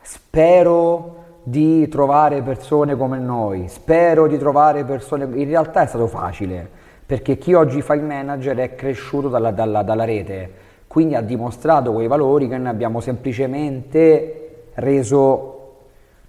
[0.01, 5.23] spero di trovare persone come noi, spero di trovare persone...
[5.33, 6.79] In realtà è stato facile
[7.11, 10.49] perché chi oggi fa il manager è cresciuto dalla, dalla, dalla rete,
[10.87, 15.79] quindi ha dimostrato quei valori che noi abbiamo semplicemente reso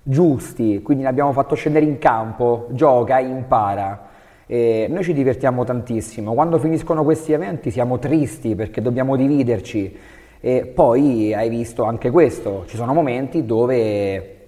[0.03, 4.09] giusti, quindi l'abbiamo fatto scendere in campo, gioca, impara.
[4.45, 6.35] E noi ci divertiamo tantissimo.
[6.35, 9.97] Quando finiscono questi eventi siamo tristi perché dobbiamo dividerci.
[10.41, 14.39] E poi hai visto anche questo, ci sono momenti dove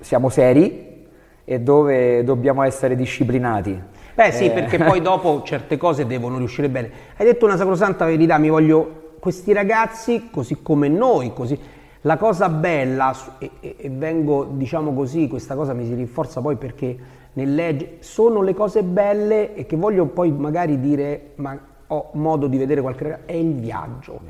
[0.00, 1.06] siamo seri
[1.44, 3.94] e dove dobbiamo essere disciplinati.
[4.16, 4.50] Beh sì, eh.
[4.50, 6.90] perché poi dopo certe cose devono riuscire bene.
[7.18, 9.04] Hai detto una sacrosanta verità, mi voglio...
[9.20, 11.58] Questi ragazzi, così come noi, così...
[12.02, 16.56] La cosa bella, e, e, e vengo, diciamo così, questa cosa mi si rinforza poi
[16.56, 16.96] perché
[17.32, 22.46] nel legge, sono le cose belle e che voglio poi magari dire, ma ho modo
[22.46, 24.20] di vedere qualche ragazzo, è il viaggio.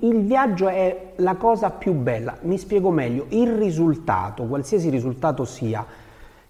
[0.00, 2.38] Il viaggio è la cosa più bella.
[2.42, 5.84] Mi spiego meglio, il risultato, qualsiasi risultato sia,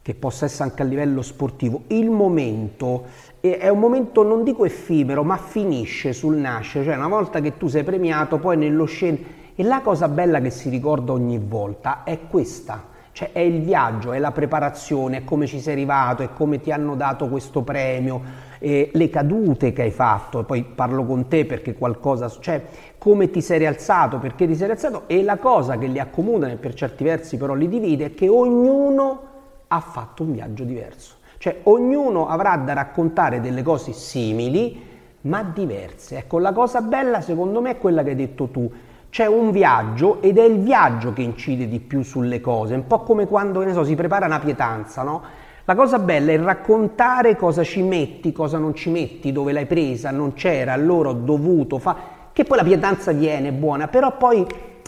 [0.06, 3.06] che possa essere anche a livello sportivo, il momento
[3.40, 7.66] è un momento non dico effimero, ma finisce sul nascere, cioè una volta che tu
[7.66, 9.18] sei premiato, poi nello scena
[9.56, 14.12] e la cosa bella che si ricorda ogni volta è questa, cioè è il viaggio,
[14.12, 18.22] è la preparazione, è come ci sei arrivato, è come ti hanno dato questo premio,
[18.60, 22.64] le cadute che hai fatto, e poi parlo con te perché qualcosa, cioè
[22.96, 26.54] come ti sei rialzato, perché ti sei rialzato e la cosa che li accomuna e
[26.54, 29.34] per certi versi però li divide è che ognuno
[29.68, 31.14] ha fatto un viaggio diverso.
[31.38, 36.18] Cioè ognuno avrà da raccontare delle cose simili ma diverse.
[36.18, 38.70] Ecco, la cosa bella secondo me è quella che hai detto tu.
[39.10, 43.00] C'è un viaggio ed è il viaggio che incide di più sulle cose, un po'
[43.00, 45.22] come quando, so, si prepara una pietanza, no?
[45.64, 50.10] La cosa bella è raccontare cosa ci metti, cosa non ci metti, dove l'hai presa,
[50.10, 51.98] non c'era, allora ho dovuto fare,
[52.32, 54.46] che poi la pietanza viene buona, però poi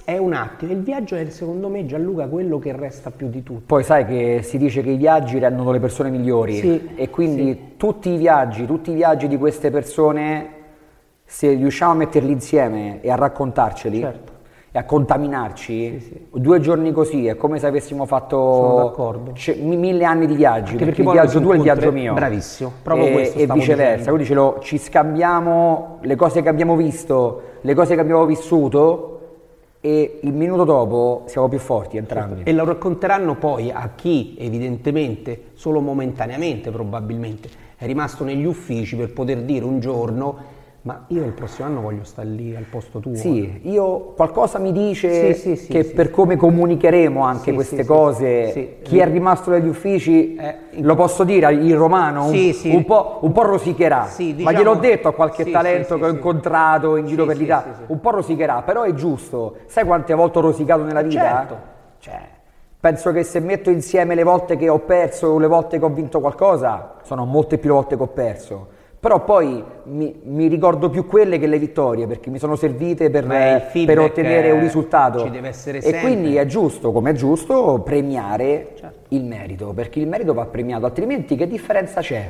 [0.08, 0.72] è un attimo.
[0.72, 3.64] Il viaggio è secondo me Gianluca quello che resta più di tutto.
[3.66, 7.52] Poi sai che si dice che i viaggi rendono le persone migliori sì, e quindi
[7.52, 7.76] sì.
[7.76, 10.48] tutti i viaggi, tutti i viaggi di queste persone,
[11.26, 14.32] se riusciamo a metterli insieme e a raccontarceli certo.
[14.70, 20.26] e a contaminarci, sì, due giorni così è come se avessimo fatto c- mille anni
[20.26, 22.14] di viaggi, Anche perché, perché il viaggio tuo è il viaggio mio.
[22.14, 26.76] Bravissimo, proprio e, questo e viceversa, quindi ce lo, ci scambiamo le cose che abbiamo
[26.76, 29.16] visto, le cose che abbiamo vissuto
[29.80, 32.42] e il minuto dopo siamo più forti entrambi.
[32.44, 39.12] E lo racconteranno poi a chi evidentemente, solo momentaneamente probabilmente, è rimasto negli uffici per
[39.12, 43.14] poter dire un giorno ma io il prossimo anno voglio stare lì al posto tuo.
[43.14, 48.78] Sì, io qualcosa mi dice Sì, sì, sì, che per come comunicheremo anche queste cose,
[48.82, 53.32] chi è rimasto negli uffici, Eh, lo posso dire, il romano un, un po', un
[53.32, 57.26] po' rosicherà, Sì, ma diciamo- gliel'ho detto a qualche talento che ho incontrato in giro
[57.26, 59.56] per l'Italia, un po' rosicherà, però è giusto.
[59.66, 61.20] Sai quante volte ho rosicato nella vita?
[61.20, 61.56] Certo.
[61.98, 62.20] Cioè,
[62.80, 65.88] penso che se metto insieme le volte che ho perso o le volte che ho
[65.90, 68.68] vinto qualcosa, sono molte più volte che ho perso.
[69.00, 73.24] Però poi mi, mi ricordo più quelle che le vittorie perché mi sono servite per,
[73.26, 75.24] per ottenere un risultato.
[75.24, 78.98] e quindi è giusto, come è giusto, premiare Certo.
[79.14, 82.28] il merito, perché il merito va premiato, altrimenti che differenza c'è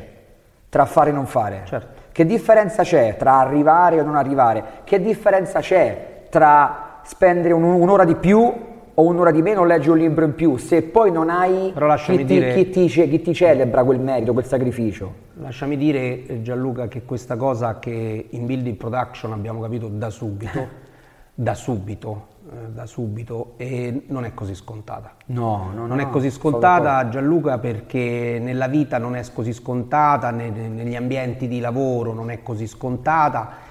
[0.68, 1.62] tra fare e non fare?
[1.64, 1.96] Certo.
[2.12, 4.62] Che differenza c'è tra arrivare o non arrivare?
[4.84, 8.52] Che differenza c'è tra spendere un- un'ora di più
[8.98, 11.86] o un'ora di meno o leggere un libro in più se poi non hai Però
[11.86, 15.26] lasciami chi ti, dire- chi ti chi ti celebra quel merito, quel sacrificio?
[15.34, 20.66] Lasciami dire eh, Gianluca che questa cosa che in building production abbiamo capito da subito,
[21.32, 25.14] da subito, eh, da subito, e non è così scontata.
[25.26, 30.32] No, no, Non no, è così scontata Gianluca perché nella vita non è così scontata,
[30.32, 33.66] ne- negli ambienti di lavoro non è così scontata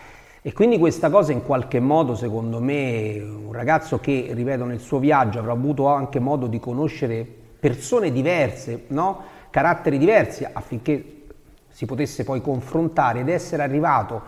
[0.47, 4.97] e quindi questa cosa in qualche modo secondo me un ragazzo che, ripeto, nel suo
[4.97, 7.27] viaggio avrà avuto anche modo di conoscere
[7.59, 9.23] persone diverse, no?
[9.49, 11.23] caratteri diversi affinché
[11.67, 14.21] si potesse poi confrontare ed essere arrivato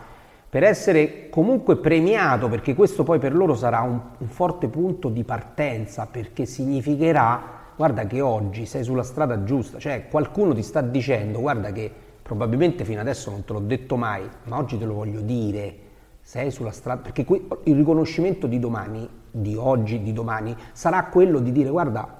[0.50, 5.24] per essere comunque premiato, perché questo poi per loro sarà un, un forte punto di
[5.24, 7.42] partenza, perché significherà,
[7.74, 12.84] guarda che oggi sei sulla strada giusta, cioè qualcuno ti sta dicendo, guarda che probabilmente
[12.84, 15.88] fino adesso non te l'ho detto mai, ma oggi te lo voglio dire,
[16.20, 21.40] sei sulla strada, perché que- il riconoscimento di domani, di oggi, di domani, sarà quello
[21.40, 22.18] di dire, guarda,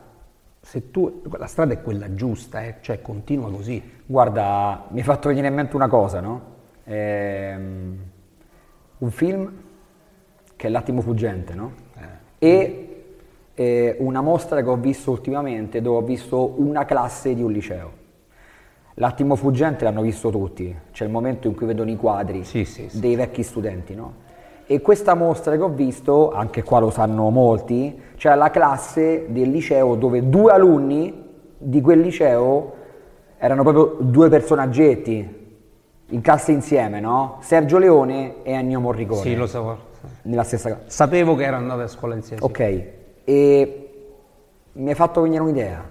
[0.60, 3.82] se tu, la strada è quella giusta, eh, cioè continua così.
[4.04, 6.42] Guarda, mi hai fatto venire in mente una cosa, no?
[6.84, 7.98] Ehm,
[8.98, 9.52] un film
[10.56, 11.72] che è L'attimo fuggente, no?
[12.38, 12.90] E
[13.54, 17.92] eh, una mostra che ho visto ultimamente dove ho visto una classe di un liceo.
[19.00, 22.86] L'attimo fuggente l'hanno visto tutti, c'è il momento in cui vedono i quadri Sì, sì,
[22.90, 23.00] sì.
[23.00, 24.12] dei vecchi studenti, no?
[24.66, 29.48] E questa mostra che ho visto, anche qua lo sanno molti, c'è la classe del
[29.48, 32.74] liceo dove due alunni di quel liceo
[33.38, 35.38] erano proprio due personaggetti
[36.08, 37.38] in classe insieme, no?
[37.40, 39.22] Sergio Leone e Ennio Morricone.
[39.22, 39.78] Sì, lo so.
[40.22, 40.90] Nella stessa classe.
[40.90, 42.42] Sapevo che erano andate a scuola insieme.
[42.44, 42.84] Ok,
[43.24, 43.90] e
[44.72, 45.82] mi hai fatto venire un'idea.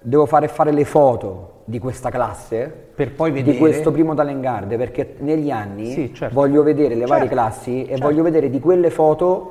[0.00, 3.52] Devo fare fare le foto di questa classe Per poi vedere.
[3.52, 6.34] di questo primo talent guard perché negli anni Sì, certo.
[6.34, 8.04] voglio vedere le varie Certo, classi e certo.
[8.04, 9.50] voglio vedere di quelle foto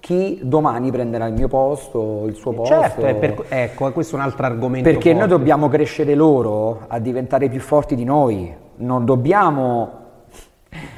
[0.00, 2.74] chi domani prenderà il mio posto, il suo posto.
[2.80, 4.88] Certo, per- ecco, questo è un altro argomento.
[4.88, 5.36] Perché noi forte.
[5.36, 9.90] dobbiamo crescere loro a diventare più forti di noi, non dobbiamo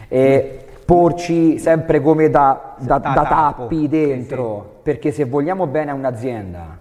[0.08, 6.78] eh, porci sempre come da, da- Da tappi dentro, perché se vogliamo bene a un'azienda,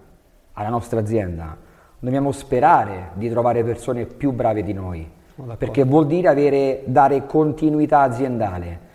[0.54, 1.56] alla nostra azienda,
[1.98, 5.08] dobbiamo sperare di trovare persone più brave di noi,
[5.56, 8.86] perché vuol dire avere, dare continuità aziendale.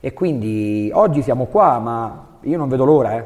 [0.00, 3.24] E quindi oggi siamo qua, ma io non vedo l'ora, eh.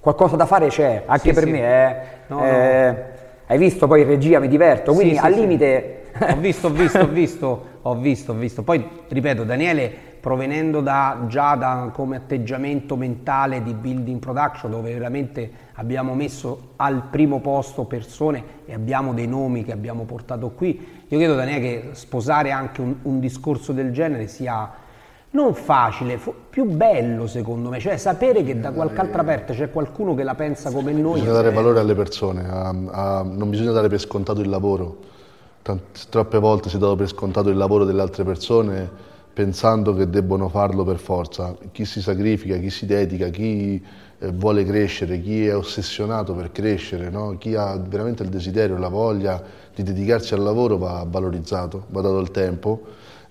[0.00, 1.50] Qualcosa da fare c'è, anche Sì, per sì.
[1.50, 1.60] me.
[1.90, 1.96] eh.
[2.28, 6.04] No, Eh, Hai visto poi in regia, mi diverto, quindi Sì, al limite...
[6.20, 8.62] ho visto, ho visto, ho visto, ho visto, ho visto.
[8.62, 9.90] Poi, ripeto, Daniele,
[10.20, 17.04] provenendo da, già da come atteggiamento mentale di building production, dove veramente abbiamo messo al
[17.10, 21.88] primo posto persone e abbiamo dei nomi che abbiamo portato qui, io credo, Daniele, che
[21.92, 24.70] sposare anche un, un discorso del genere sia
[25.32, 29.70] non facile, fo- più bello secondo me, cioè sapere che da qualche altra parte c'è
[29.70, 31.20] qualcuno che la pensa come noi.
[31.20, 32.74] Bisogna dare valore alle persone, a-
[33.18, 34.98] a- non bisogna dare per scontato il lavoro.
[35.62, 40.10] Tant- troppe volte si è dato per scontato il lavoro delle altre persone pensando che
[40.10, 41.56] debbono farlo per forza.
[41.72, 43.82] Chi si sacrifica, chi si dedica, chi
[44.18, 47.36] eh, vuole crescere, chi è ossessionato per crescere, no?
[47.38, 49.42] chi ha veramente il desiderio, la voglia
[49.74, 52.82] di dedicarsi al lavoro va valorizzato, va dato il tempo,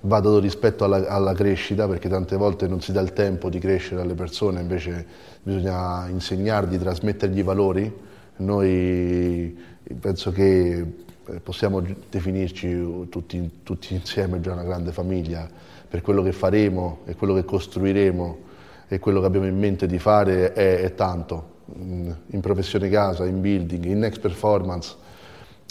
[0.02, 3.60] va dato rispetto alla, alla crescita perché tante volte non si dà il tempo di
[3.60, 5.06] crescere alle persone, invece
[5.44, 8.08] bisogna insegnargli, trasmettergli i valori.
[8.38, 9.58] Noi
[10.00, 11.08] penso che
[11.44, 15.48] possiamo gi- definirci tutti, tutti insieme già una grande famiglia
[15.88, 18.38] per quello che faremo e quello che costruiremo
[18.88, 21.58] e quello che abbiamo in mente di fare è, è tanto.
[21.78, 24.96] Mm, In professione casa, in building, in next performance,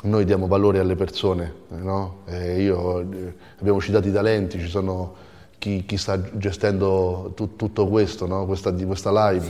[0.04, 2.18] noi diamo valore alle persone, no?
[2.26, 5.14] E io, eh, abbiamo citato i talenti, ci sono
[5.58, 8.46] chi, chi sta gestendo tu, tutto questo, no?
[8.46, 9.44] questa, questa, live,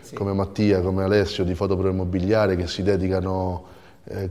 [0.00, 0.14] sì, sì.
[0.14, 3.78] come Mattia, come Alessio di Fotopro Immobiliare che si dedicano eh,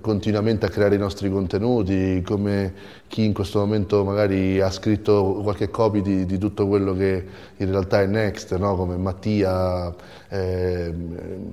[0.01, 2.73] continuamente a creare i nostri contenuti, come
[3.07, 7.25] chi in questo momento magari ha scritto qualche copy di, di tutto quello che
[7.57, 8.75] in realtà è Next, no?
[8.75, 9.93] come Mattia,
[10.27, 10.93] eh,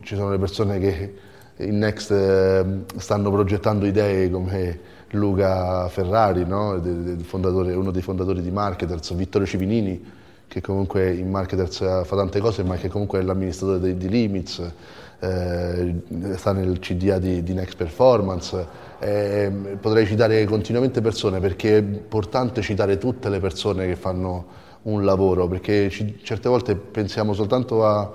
[0.02, 1.14] ci sono le persone che
[1.58, 2.64] in Next eh,
[2.96, 4.78] stanno progettando idee come
[5.10, 6.70] Luca Ferrari, no?
[6.72, 10.12] uno dei fondatori di Marketers, Vittorio Civinini,
[10.48, 14.72] che comunque in Marketers fa tante cose, ma che comunque è l'amministratore di, di Limits,
[15.18, 16.02] eh,
[16.36, 18.84] sta nel CDA di, di Next Performance.
[18.98, 25.04] Eh, potrei citare continuamente persone perché è importante citare tutte le persone che fanno un
[25.04, 28.12] lavoro, perché ci, certe volte pensiamo soltanto a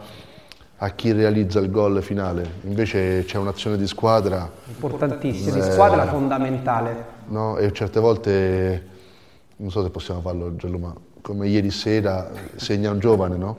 [0.83, 4.49] a chi realizza il gol finale, invece c'è un'azione di squadra.
[4.67, 7.05] Importantissima, eh, di squadra fondamentale.
[7.27, 7.57] No?
[7.57, 8.87] E certe volte,
[9.57, 13.57] non so se possiamo farlo Gianluca, come ieri sera segna un giovane, no?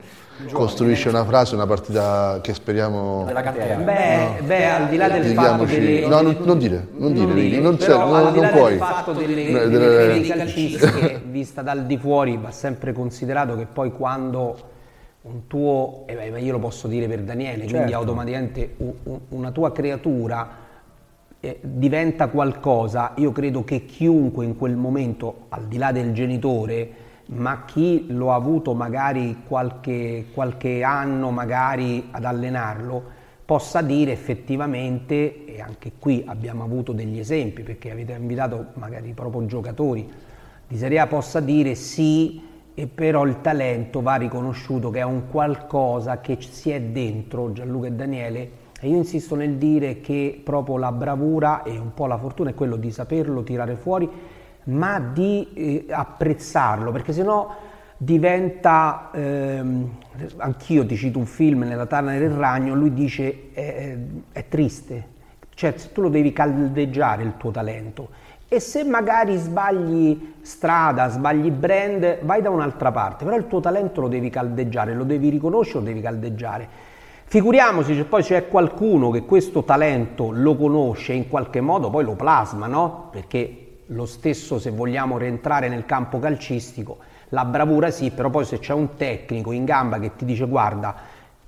[0.51, 3.25] Costruisce una frase, una partita che speriamo...
[3.25, 3.41] Della.
[3.41, 4.45] Beh, no.
[4.45, 6.07] beh, al di là del fatto delle...
[6.07, 8.69] No, non, non dire, non, non dire, non, c'è, non, al di là non puoi.
[8.71, 13.65] del fatto delle, delle, delle, delle calcistiche, vista dal di fuori, va sempre considerato che
[13.65, 14.71] poi quando
[15.23, 17.73] un tuo, eh beh, io lo posso dire per Daniele, certo.
[17.75, 18.75] quindi automaticamente
[19.29, 20.61] una tua creatura
[21.39, 27.02] eh, diventa qualcosa, io credo che chiunque in quel momento, al di là del genitore,
[27.27, 35.45] ma chi lo ha avuto magari qualche, qualche anno magari ad allenarlo, possa dire effettivamente,
[35.45, 40.09] e anche qui abbiamo avuto degli esempi, perché avete invitato magari proprio giocatori
[40.67, 42.41] di Serie A, possa dire sì,
[42.75, 47.87] e però il talento va riconosciuto che è un qualcosa che si è dentro Gianluca
[47.87, 48.51] e Daniele.
[48.81, 52.53] E io insisto nel dire che proprio la bravura e un po' la fortuna è
[52.53, 54.09] quello di saperlo tirare fuori
[54.65, 57.55] ma di eh, apprezzarlo perché sennò
[57.97, 59.89] diventa ehm,
[60.37, 63.97] anch'io ti cito un film nella Tana del Ragno lui dice è,
[64.31, 65.11] è triste
[65.53, 68.09] cioè tu lo devi caldeggiare il tuo talento
[68.53, 73.99] e se magari sbagli strada, sbagli brand, vai da un'altra parte, però il tuo talento
[74.01, 76.67] lo devi caldeggiare, lo devi riconoscere, lo devi caldeggiare.
[77.25, 82.13] Figuriamoci se poi c'è qualcuno che questo talento lo conosce in qualche modo poi lo
[82.13, 83.07] plasma, no?
[83.09, 83.62] Perché
[83.93, 86.97] lo stesso se vogliamo rientrare nel campo calcistico,
[87.29, 90.95] la bravura sì, però poi se c'è un tecnico in gamba che ti dice guarda,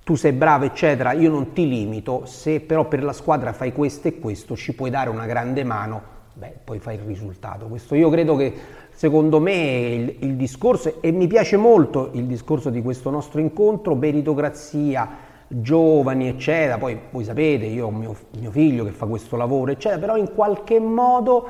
[0.03, 4.07] tu sei bravo eccetera, io non ti limito, se però per la squadra fai questo
[4.07, 7.65] e questo ci puoi dare una grande mano beh, poi fai il risultato.
[7.67, 8.53] Questo io credo che
[8.91, 13.95] secondo me il, il, discorso, e mi piace molto il discorso di questo nostro incontro,
[13.95, 15.09] meritocrazia,
[15.47, 19.99] giovani, eccetera, poi voi sapete, io ho mio, mio figlio che fa questo lavoro, eccetera,
[19.99, 21.47] però in qualche modo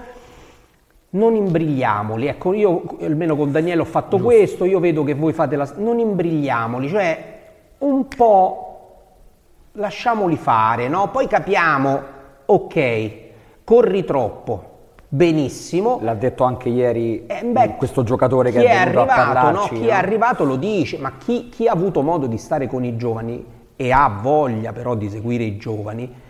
[1.16, 4.26] non imbrigliamoli, ecco io almeno con Daniele ho fatto Giusto.
[4.26, 5.70] questo, io vedo che voi fate la...
[5.78, 7.34] non imbrigliamoli, cioè
[7.80, 8.66] un po'
[9.74, 11.09] lasciamoli fare, no?
[11.09, 12.01] Poi capiamo,
[12.45, 13.11] ok,
[13.63, 14.63] corri troppo,
[15.07, 15.99] benissimo.
[16.01, 19.80] L'ha detto anche ieri eh, beh, questo giocatore che è, è arrivato, a parlarci, no?
[19.80, 19.89] Chi no?
[19.89, 23.53] è arrivato lo dice, ma chi, chi, ha avuto modo di stare con i giovani
[23.76, 26.24] e ha voglia però di seguire i giovani,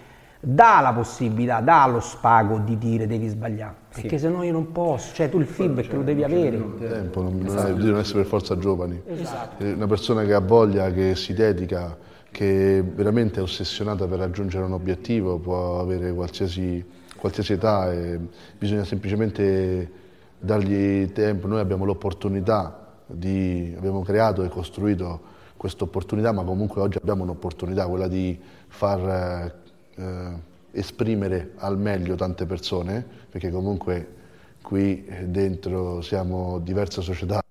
[0.46, 4.02] dà la possibilità, dà lo spago di dire devi sbagliare, sì.
[4.02, 6.58] perché se no io non posso, cioè tu il feedback lo devi avere.
[6.58, 7.76] Non tempo, non, esatto.
[7.76, 9.02] non essere per forza giovani.
[9.08, 9.64] Esatto.
[9.64, 11.98] Una persona che ha voglia, che si dedica,
[12.30, 16.86] che veramente è ossessionata per raggiungere un obiettivo, può avere qualsiasi
[17.18, 18.20] qualsiasi età e
[18.58, 19.92] bisogna semplicemente
[20.38, 21.48] dargli tempo.
[21.48, 27.88] Noi abbiamo l'opportunità di, abbiamo creato e costruito questa opportunità, ma comunque oggi abbiamo un'opportunità,
[27.88, 29.64] quella di far
[29.96, 34.14] eh, esprimere al meglio tante persone, perché comunque
[34.62, 37.42] qui dentro siamo diverse società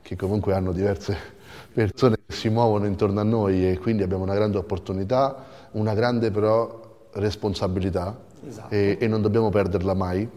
[0.00, 1.16] che comunque hanno diverse
[1.72, 6.30] persone che si muovono intorno a noi e quindi abbiamo una grande opportunità, una grande
[6.30, 8.74] però responsabilità esatto.
[8.74, 10.28] e, e, non dobbiamo perderla mai.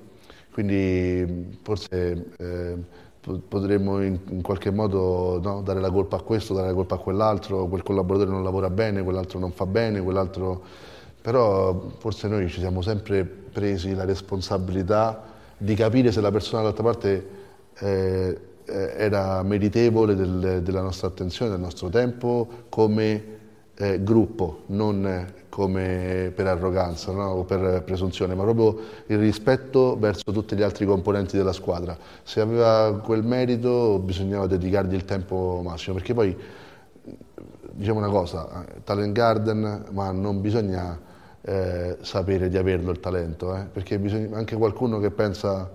[0.51, 2.77] Quindi forse eh,
[3.19, 6.97] potremmo in, in, qualche modo no, dare la colpa a questo, dare la colpa a
[6.97, 10.93] quell'altro, quel collaboratore non lavora bene, quell'altro non fa bene, quell'altro...
[11.25, 15.23] Però forse noi ci siamo sempre presi la responsabilità
[15.57, 17.29] di capire se la persona dall'altra parte
[17.79, 23.23] eh, eh era meritevole del, della nostra attenzione, del nostro tempo come
[23.73, 27.29] eh, gruppo, non come per arroganza no?
[27.31, 31.97] o per presunzione, ma proprio il rispetto verso tutti gli altri componenti della squadra.
[32.21, 36.37] Se aveva quel merito bisognava dedicargli il tempo massimo, perché poi
[37.71, 41.13] diciamo una cosa, talent garden, ma non bisogna
[41.47, 43.65] eh, sapere di averlo il talento, eh?
[43.71, 45.69] perché bisogna, anche qualcuno che pensa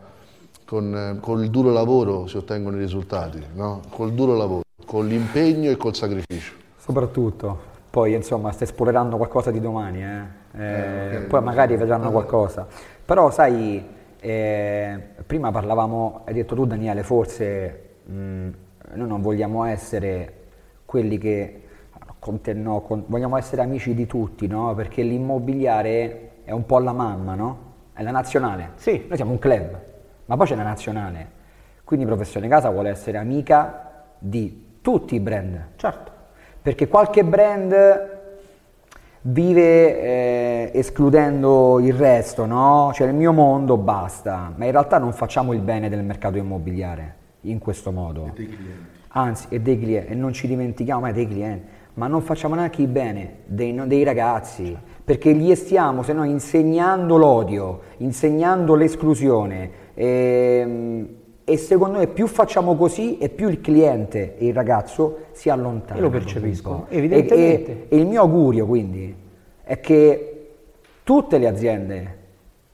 [0.67, 3.81] con, eh, col duro lavoro si ottengono i risultati, no?
[3.91, 6.55] col duro lavoro, con l'impegno e col sacrificio.
[6.77, 7.59] Soprattutto,
[7.89, 10.39] poi insomma stai spoilerando qualcosa di domani, eh?
[10.53, 12.67] Eh, poi magari vedranno qualcosa.
[13.05, 13.85] Però sai,
[14.19, 18.49] eh, prima parlavamo, hai detto tu Daniele, forse mh,
[18.95, 20.35] noi non vogliamo essere
[20.85, 21.63] quelli che
[22.21, 24.73] con te no, con- vogliamo essere amici di tutti, no?
[24.75, 27.59] Perché l'immobiliare è un po' la mamma, no?
[27.93, 28.73] È la nazionale.
[28.77, 29.07] Sì.
[29.09, 29.81] Noi siamo un club,
[30.27, 31.39] ma poi c'è la nazionale.
[31.83, 35.69] Quindi Professione Casa vuole essere amica di tutti i brand.
[35.77, 36.13] Certo.
[36.63, 38.19] Perché qualche brand
[39.23, 42.91] vive eh, escludendo il resto, no?
[42.95, 47.15] Cioè il mio mondo basta, ma in realtà non facciamo il bene del mercato immobiliare
[47.43, 48.35] in questo modo.
[49.09, 52.83] Anzi, e dei clienti, e non ci dimentichiamo mai dei clienti, ma non facciamo neanche
[52.83, 59.71] il bene dei, dei ragazzi, perché gli stiamo, se no, insegnando l'odio, insegnando l'esclusione.
[59.95, 61.09] ehm,
[61.43, 65.99] e secondo me più facciamo così e più il cliente e il ragazzo si allontana.
[65.99, 67.89] Io lo percepisco, E- evidentemente.
[67.89, 69.13] E, e il mio augurio quindi
[69.65, 70.51] è che
[71.03, 72.19] tutte le aziende,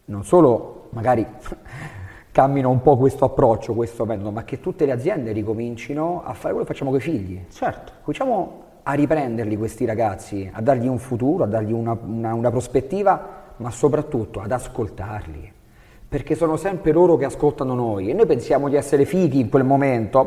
[0.07, 1.25] non solo magari
[2.31, 6.53] cammino un po' questo approccio, questo metodo, ma che tutte le aziende ricomincino a fare
[6.53, 7.45] quello che facciamo con i figli.
[7.51, 7.93] Certo.
[8.03, 13.45] Cominciamo a riprenderli questi ragazzi, a dargli un futuro, a dargli una, una- una prospettiva,
[13.57, 15.53] ma soprattutto ad ascoltarli.
[16.09, 19.65] Perché sono sempre loro che ascoltano noi e noi pensiamo di essere fighi in quel
[19.65, 20.25] momento,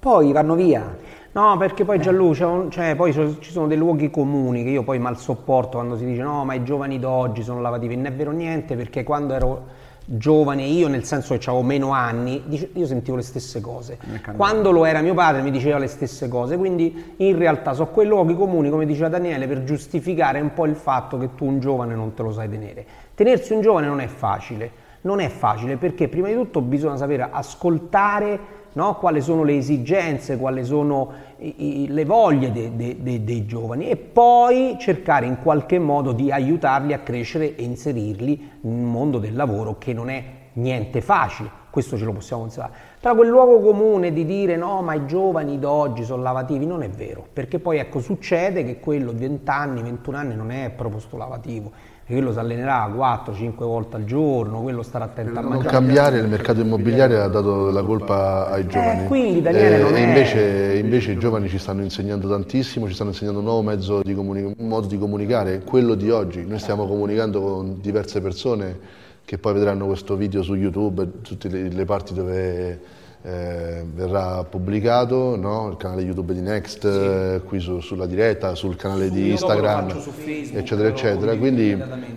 [0.00, 0.96] poi vanno via.
[1.32, 4.98] No, perché poi Gianluca, un- cioè, poi ci sono dei luoghi comuni che io poi
[4.98, 7.94] mal sopporto quando si dice no, ma i giovani d'oggi sono lavativi.
[7.94, 9.66] Non è vero niente perché quando ero
[10.04, 13.98] giovane io, nel senso che avevo meno anni, io sentivo le stesse cose.
[14.36, 18.06] Quando lo era mio padre mi diceva le stesse cose, quindi in realtà sono quei
[18.06, 21.94] luoghi comuni, come diceva Daniele, per giustificare un po' il fatto che tu un giovane
[21.94, 22.84] non te lo sai tenere.
[23.14, 24.70] Tenersi un giovane non è facile,
[25.02, 28.96] non è facile perché prima di tutto bisogna sapere ascoltare no?
[28.96, 33.88] quali sono le esigenze, quali sono i- i- le voglie de- de- de- dei giovani
[33.88, 39.18] e poi cercare in qualche modo di aiutarli a crescere e inserirli in un mondo
[39.18, 42.74] del lavoro che non è niente facile, questo ce lo possiamo considerare.
[43.02, 46.88] Però quel luogo comune di dire no, ma i giovani d'oggi sono lavativi non è
[46.88, 51.00] vero, perché poi ecco succede che quello di 20 anni, 21 anni non è proprio
[51.00, 51.72] sto lavativo,
[52.06, 55.70] quello si allenerà 4-5 volte al giorno, quello starà attento a Non mangiare.
[55.72, 59.02] cambiare il mercato immobiliare ha dato la colpa ai giovani.
[59.02, 62.94] Eh, quindi, Daniele, non e è- invece, invece i giovani ci stanno insegnando tantissimo, ci
[62.94, 66.46] stanno insegnando un nuovo mezzo di comuni- un modo di comunicare, quello di oggi.
[66.46, 71.68] Noi stiamo comunicando con diverse persone che poi vedranno questo video su YouTube, tutte le,
[71.68, 72.80] le parti dove
[73.22, 75.68] eh, verrà pubblicato, no?
[75.70, 79.52] il canale YouTube di Next, eh, qui su- sulla diretta, sul canale di dopo lo
[79.52, 81.36] Instagram, su Facebook, eccetera, eccetera.
[81.36, 81.70] Quindi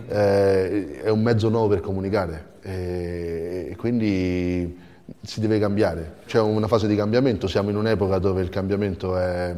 [0.08, 4.80] eh, è un mezzo nuovo per comunicare e e quindi
[5.22, 6.16] si deve cambiare.
[6.26, 9.54] C'è una fase di cambiamento, siamo in un'epoca dove il cambiamento è,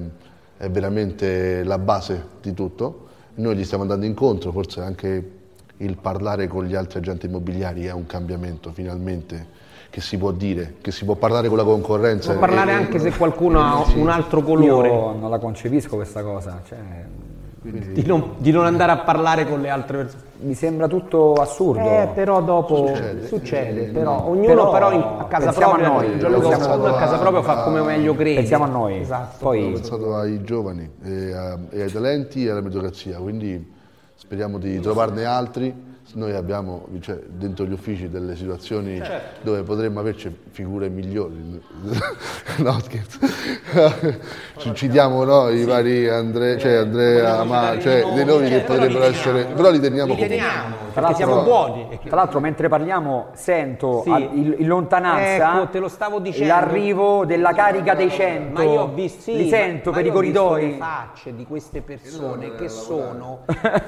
[0.58, 3.06] è veramente la base di tutto.
[3.36, 5.32] Noi gli stiamo andando incontro, forse anche
[5.78, 9.56] il parlare con gli altri agenti immobiliari è un cambiamento finalmente
[9.90, 12.32] che si può dire, che si può parlare con la concorrenza.
[12.32, 16.24] Può parlare e- anche se qualcuno ha un altro colore, Io non la concepisco questa
[16.24, 16.78] cosa, cioè,
[17.62, 20.22] di, non, di non andare a parlare con le altre persone.
[20.42, 21.82] mi sembra tutto assurdo.
[21.82, 23.28] Eh, però dopo Succede.
[23.28, 24.30] succede, Eh, però no.
[24.30, 27.20] ognuno Però però, in- a casa pensiamo a propria, noi, Gianluca, ognuno a casa a-
[27.20, 28.36] propria fa come meglio crede.
[28.36, 29.00] Pensiamo a noi.
[29.00, 29.36] Esatto.
[29.46, 33.76] Ho Poi pensato ai giovani e, a- e ai talenti e alla meritocrazia, quindi
[34.18, 35.87] speriamo di trovarne altri.
[36.14, 39.00] Noi abbiamo cioè, dentro gli uffici delle situazioni
[39.42, 41.62] dove potremmo averci figure migliori.
[42.60, 43.20] no, scherzo.
[44.58, 49.46] Ci citiamo no, i vari Andre, cioè Andrea, ma, cioè, dei nomi che potrebbero essere,
[49.46, 50.28] però li teniamo li comunque.
[50.38, 52.00] teniamo, Tra perché siamo l'altro- buoni.
[52.08, 54.10] Tra l'altro, mentre parliamo, sento Sì.
[54.10, 56.48] a- in, in lontananza Ecco, te lo stavo dicendo.
[56.54, 58.54] l'arrivo della carica dei 100.
[58.54, 60.72] Ma io ho visto, sì, Li sento ma- per ma i io ho visto corridoi.
[60.72, 63.42] le facce di queste persone che sono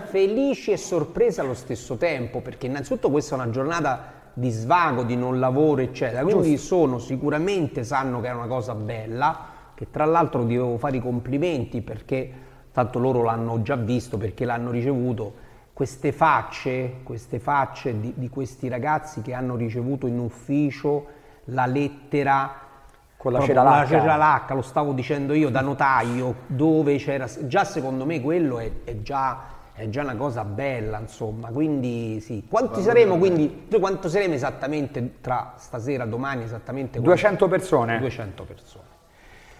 [0.09, 2.07] felici e sorprese allo stesso tempo,
[2.41, 6.23] perché innanzitutto questa è una giornata di svago, di non lavoro, eccetera.
[6.23, 9.45] Quindi sono sicuramente sanno che è una cosa bella,
[9.75, 12.31] che tra l'altro devo fare i complimenti perché
[12.71, 15.47] tanto loro l'hanno già visto perché l'hanno ricevuto.
[15.73, 21.07] Queste facce, queste facce di, di questi ragazzi che hanno ricevuto in ufficio
[21.45, 22.53] la lettera
[23.15, 23.87] Con la proprio ceralacca.
[23.87, 28.59] con la ceralacca, lo stavo dicendo io da notaio, dove c'era già secondo me quello
[28.59, 29.41] è, è già,
[29.79, 31.47] è già una cosa bella, insomma.
[31.47, 32.43] Quindi sì.
[32.49, 33.65] Quanti saremo quindi?
[33.69, 36.99] Noi quanto saremo esattamente tra stasera, domani esattamente?
[36.99, 37.97] 200 persone.
[37.99, 38.83] 200 persone.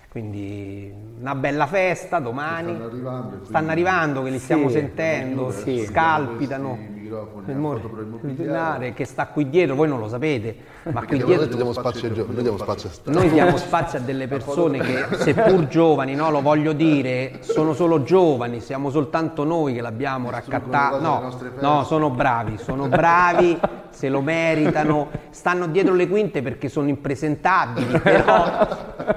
[0.10, 0.92] Quindi
[1.22, 2.74] una bella festa domani.
[2.74, 5.86] Stanno arrivando, Stanno arrivando, che li Sì, stiamo sentendo, sì.
[5.86, 6.78] scalpitano.
[7.10, 8.44] Microfoni, il a mo- foto pro il immobiliare.
[8.44, 10.56] binare che sta qui dietro, voi non lo sapete,
[10.92, 14.28] ma qui dietro noi diamo spazio giovani, noi diamo spazio noi diamo spazio a delle
[14.30, 19.82] persone che, seppur giovani, no, lo voglio dire, sono solo giovani, siamo soltanto noi che
[19.82, 21.00] l'abbiamo raccattato.
[21.00, 26.88] No, no, sono bravi, sono bravi, se lo meritano, stanno dietro le quinte perché sono
[26.88, 28.68] impresentabili, però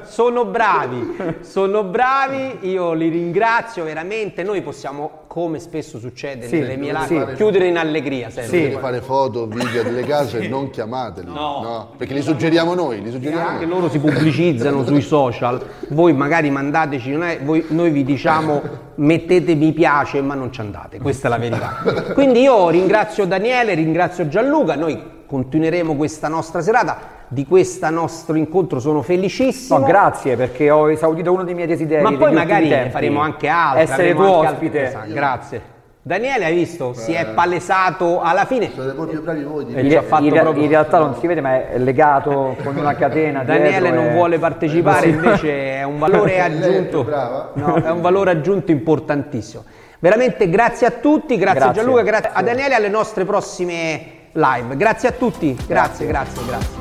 [0.02, 6.76] sono bravi, sono bravi, io li ringrazio veramente, noi possiamo, come spesso succede Sì, nelle
[6.76, 7.14] mie sì.
[7.14, 8.58] live, chiudere in allegria sempre.
[8.58, 11.26] Dovete fare foto, video delle case, non chiamateli.
[11.30, 11.90] No.
[11.96, 13.74] Perché li suggeriamo noi, li suggeriamo anche noi.
[13.74, 18.62] loro si pubblicizzano sui social, voi magari mandateci, non è- voi- noi vi diciamo
[18.94, 21.76] mettete mi piace ma non ci andate, questa è la verità.
[22.14, 28.78] Quindi io ringrazio Daniele, ringrazio Gianluca, noi continueremo questa nostra serata, di questo nostro incontro
[28.80, 29.78] sono felicissimo.
[29.78, 32.02] No, grazie perché ho esaudito uno dei miei desideri.
[32.02, 33.80] ma poi magari faremo anche altro.
[33.80, 34.86] Essere tuo ospite.
[34.88, 35.62] Esatto, grazie.
[36.04, 36.94] Daniele, hai visto?
[36.94, 38.72] Si è palesato alla fine.
[38.74, 41.28] Siete proprio bravi voi di In, ci ha fatto in proprio- in realtà non si
[41.28, 43.44] vede, ma è legato con una catena.
[43.44, 47.04] Daniele non e- vuole partecipare, invece è un valore è aggiunto.
[47.04, 47.52] brava.
[47.54, 49.62] No, è un valore aggiunto importantissimo.
[50.00, 51.82] Veramente grazie a tutti, grazie, a Grazie.
[51.82, 54.76] Gianluca, grazie a Daniele e alle nostre prossime live.
[54.76, 56.80] Grazie a tutti, grazie, grazie, grazie.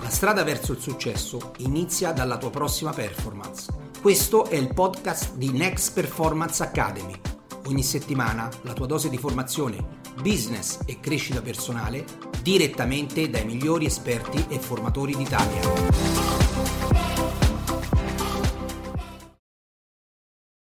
[0.00, 3.87] La strada verso il successo inizia dalla tua prossima performance.
[4.00, 7.14] Questo è il podcast di Next Performance Academy.
[7.66, 9.84] Ogni settimana la tua dose di formazione,
[10.22, 12.04] business e crescita personale
[12.40, 17.37] direttamente dai migliori esperti e formatori d'Italia.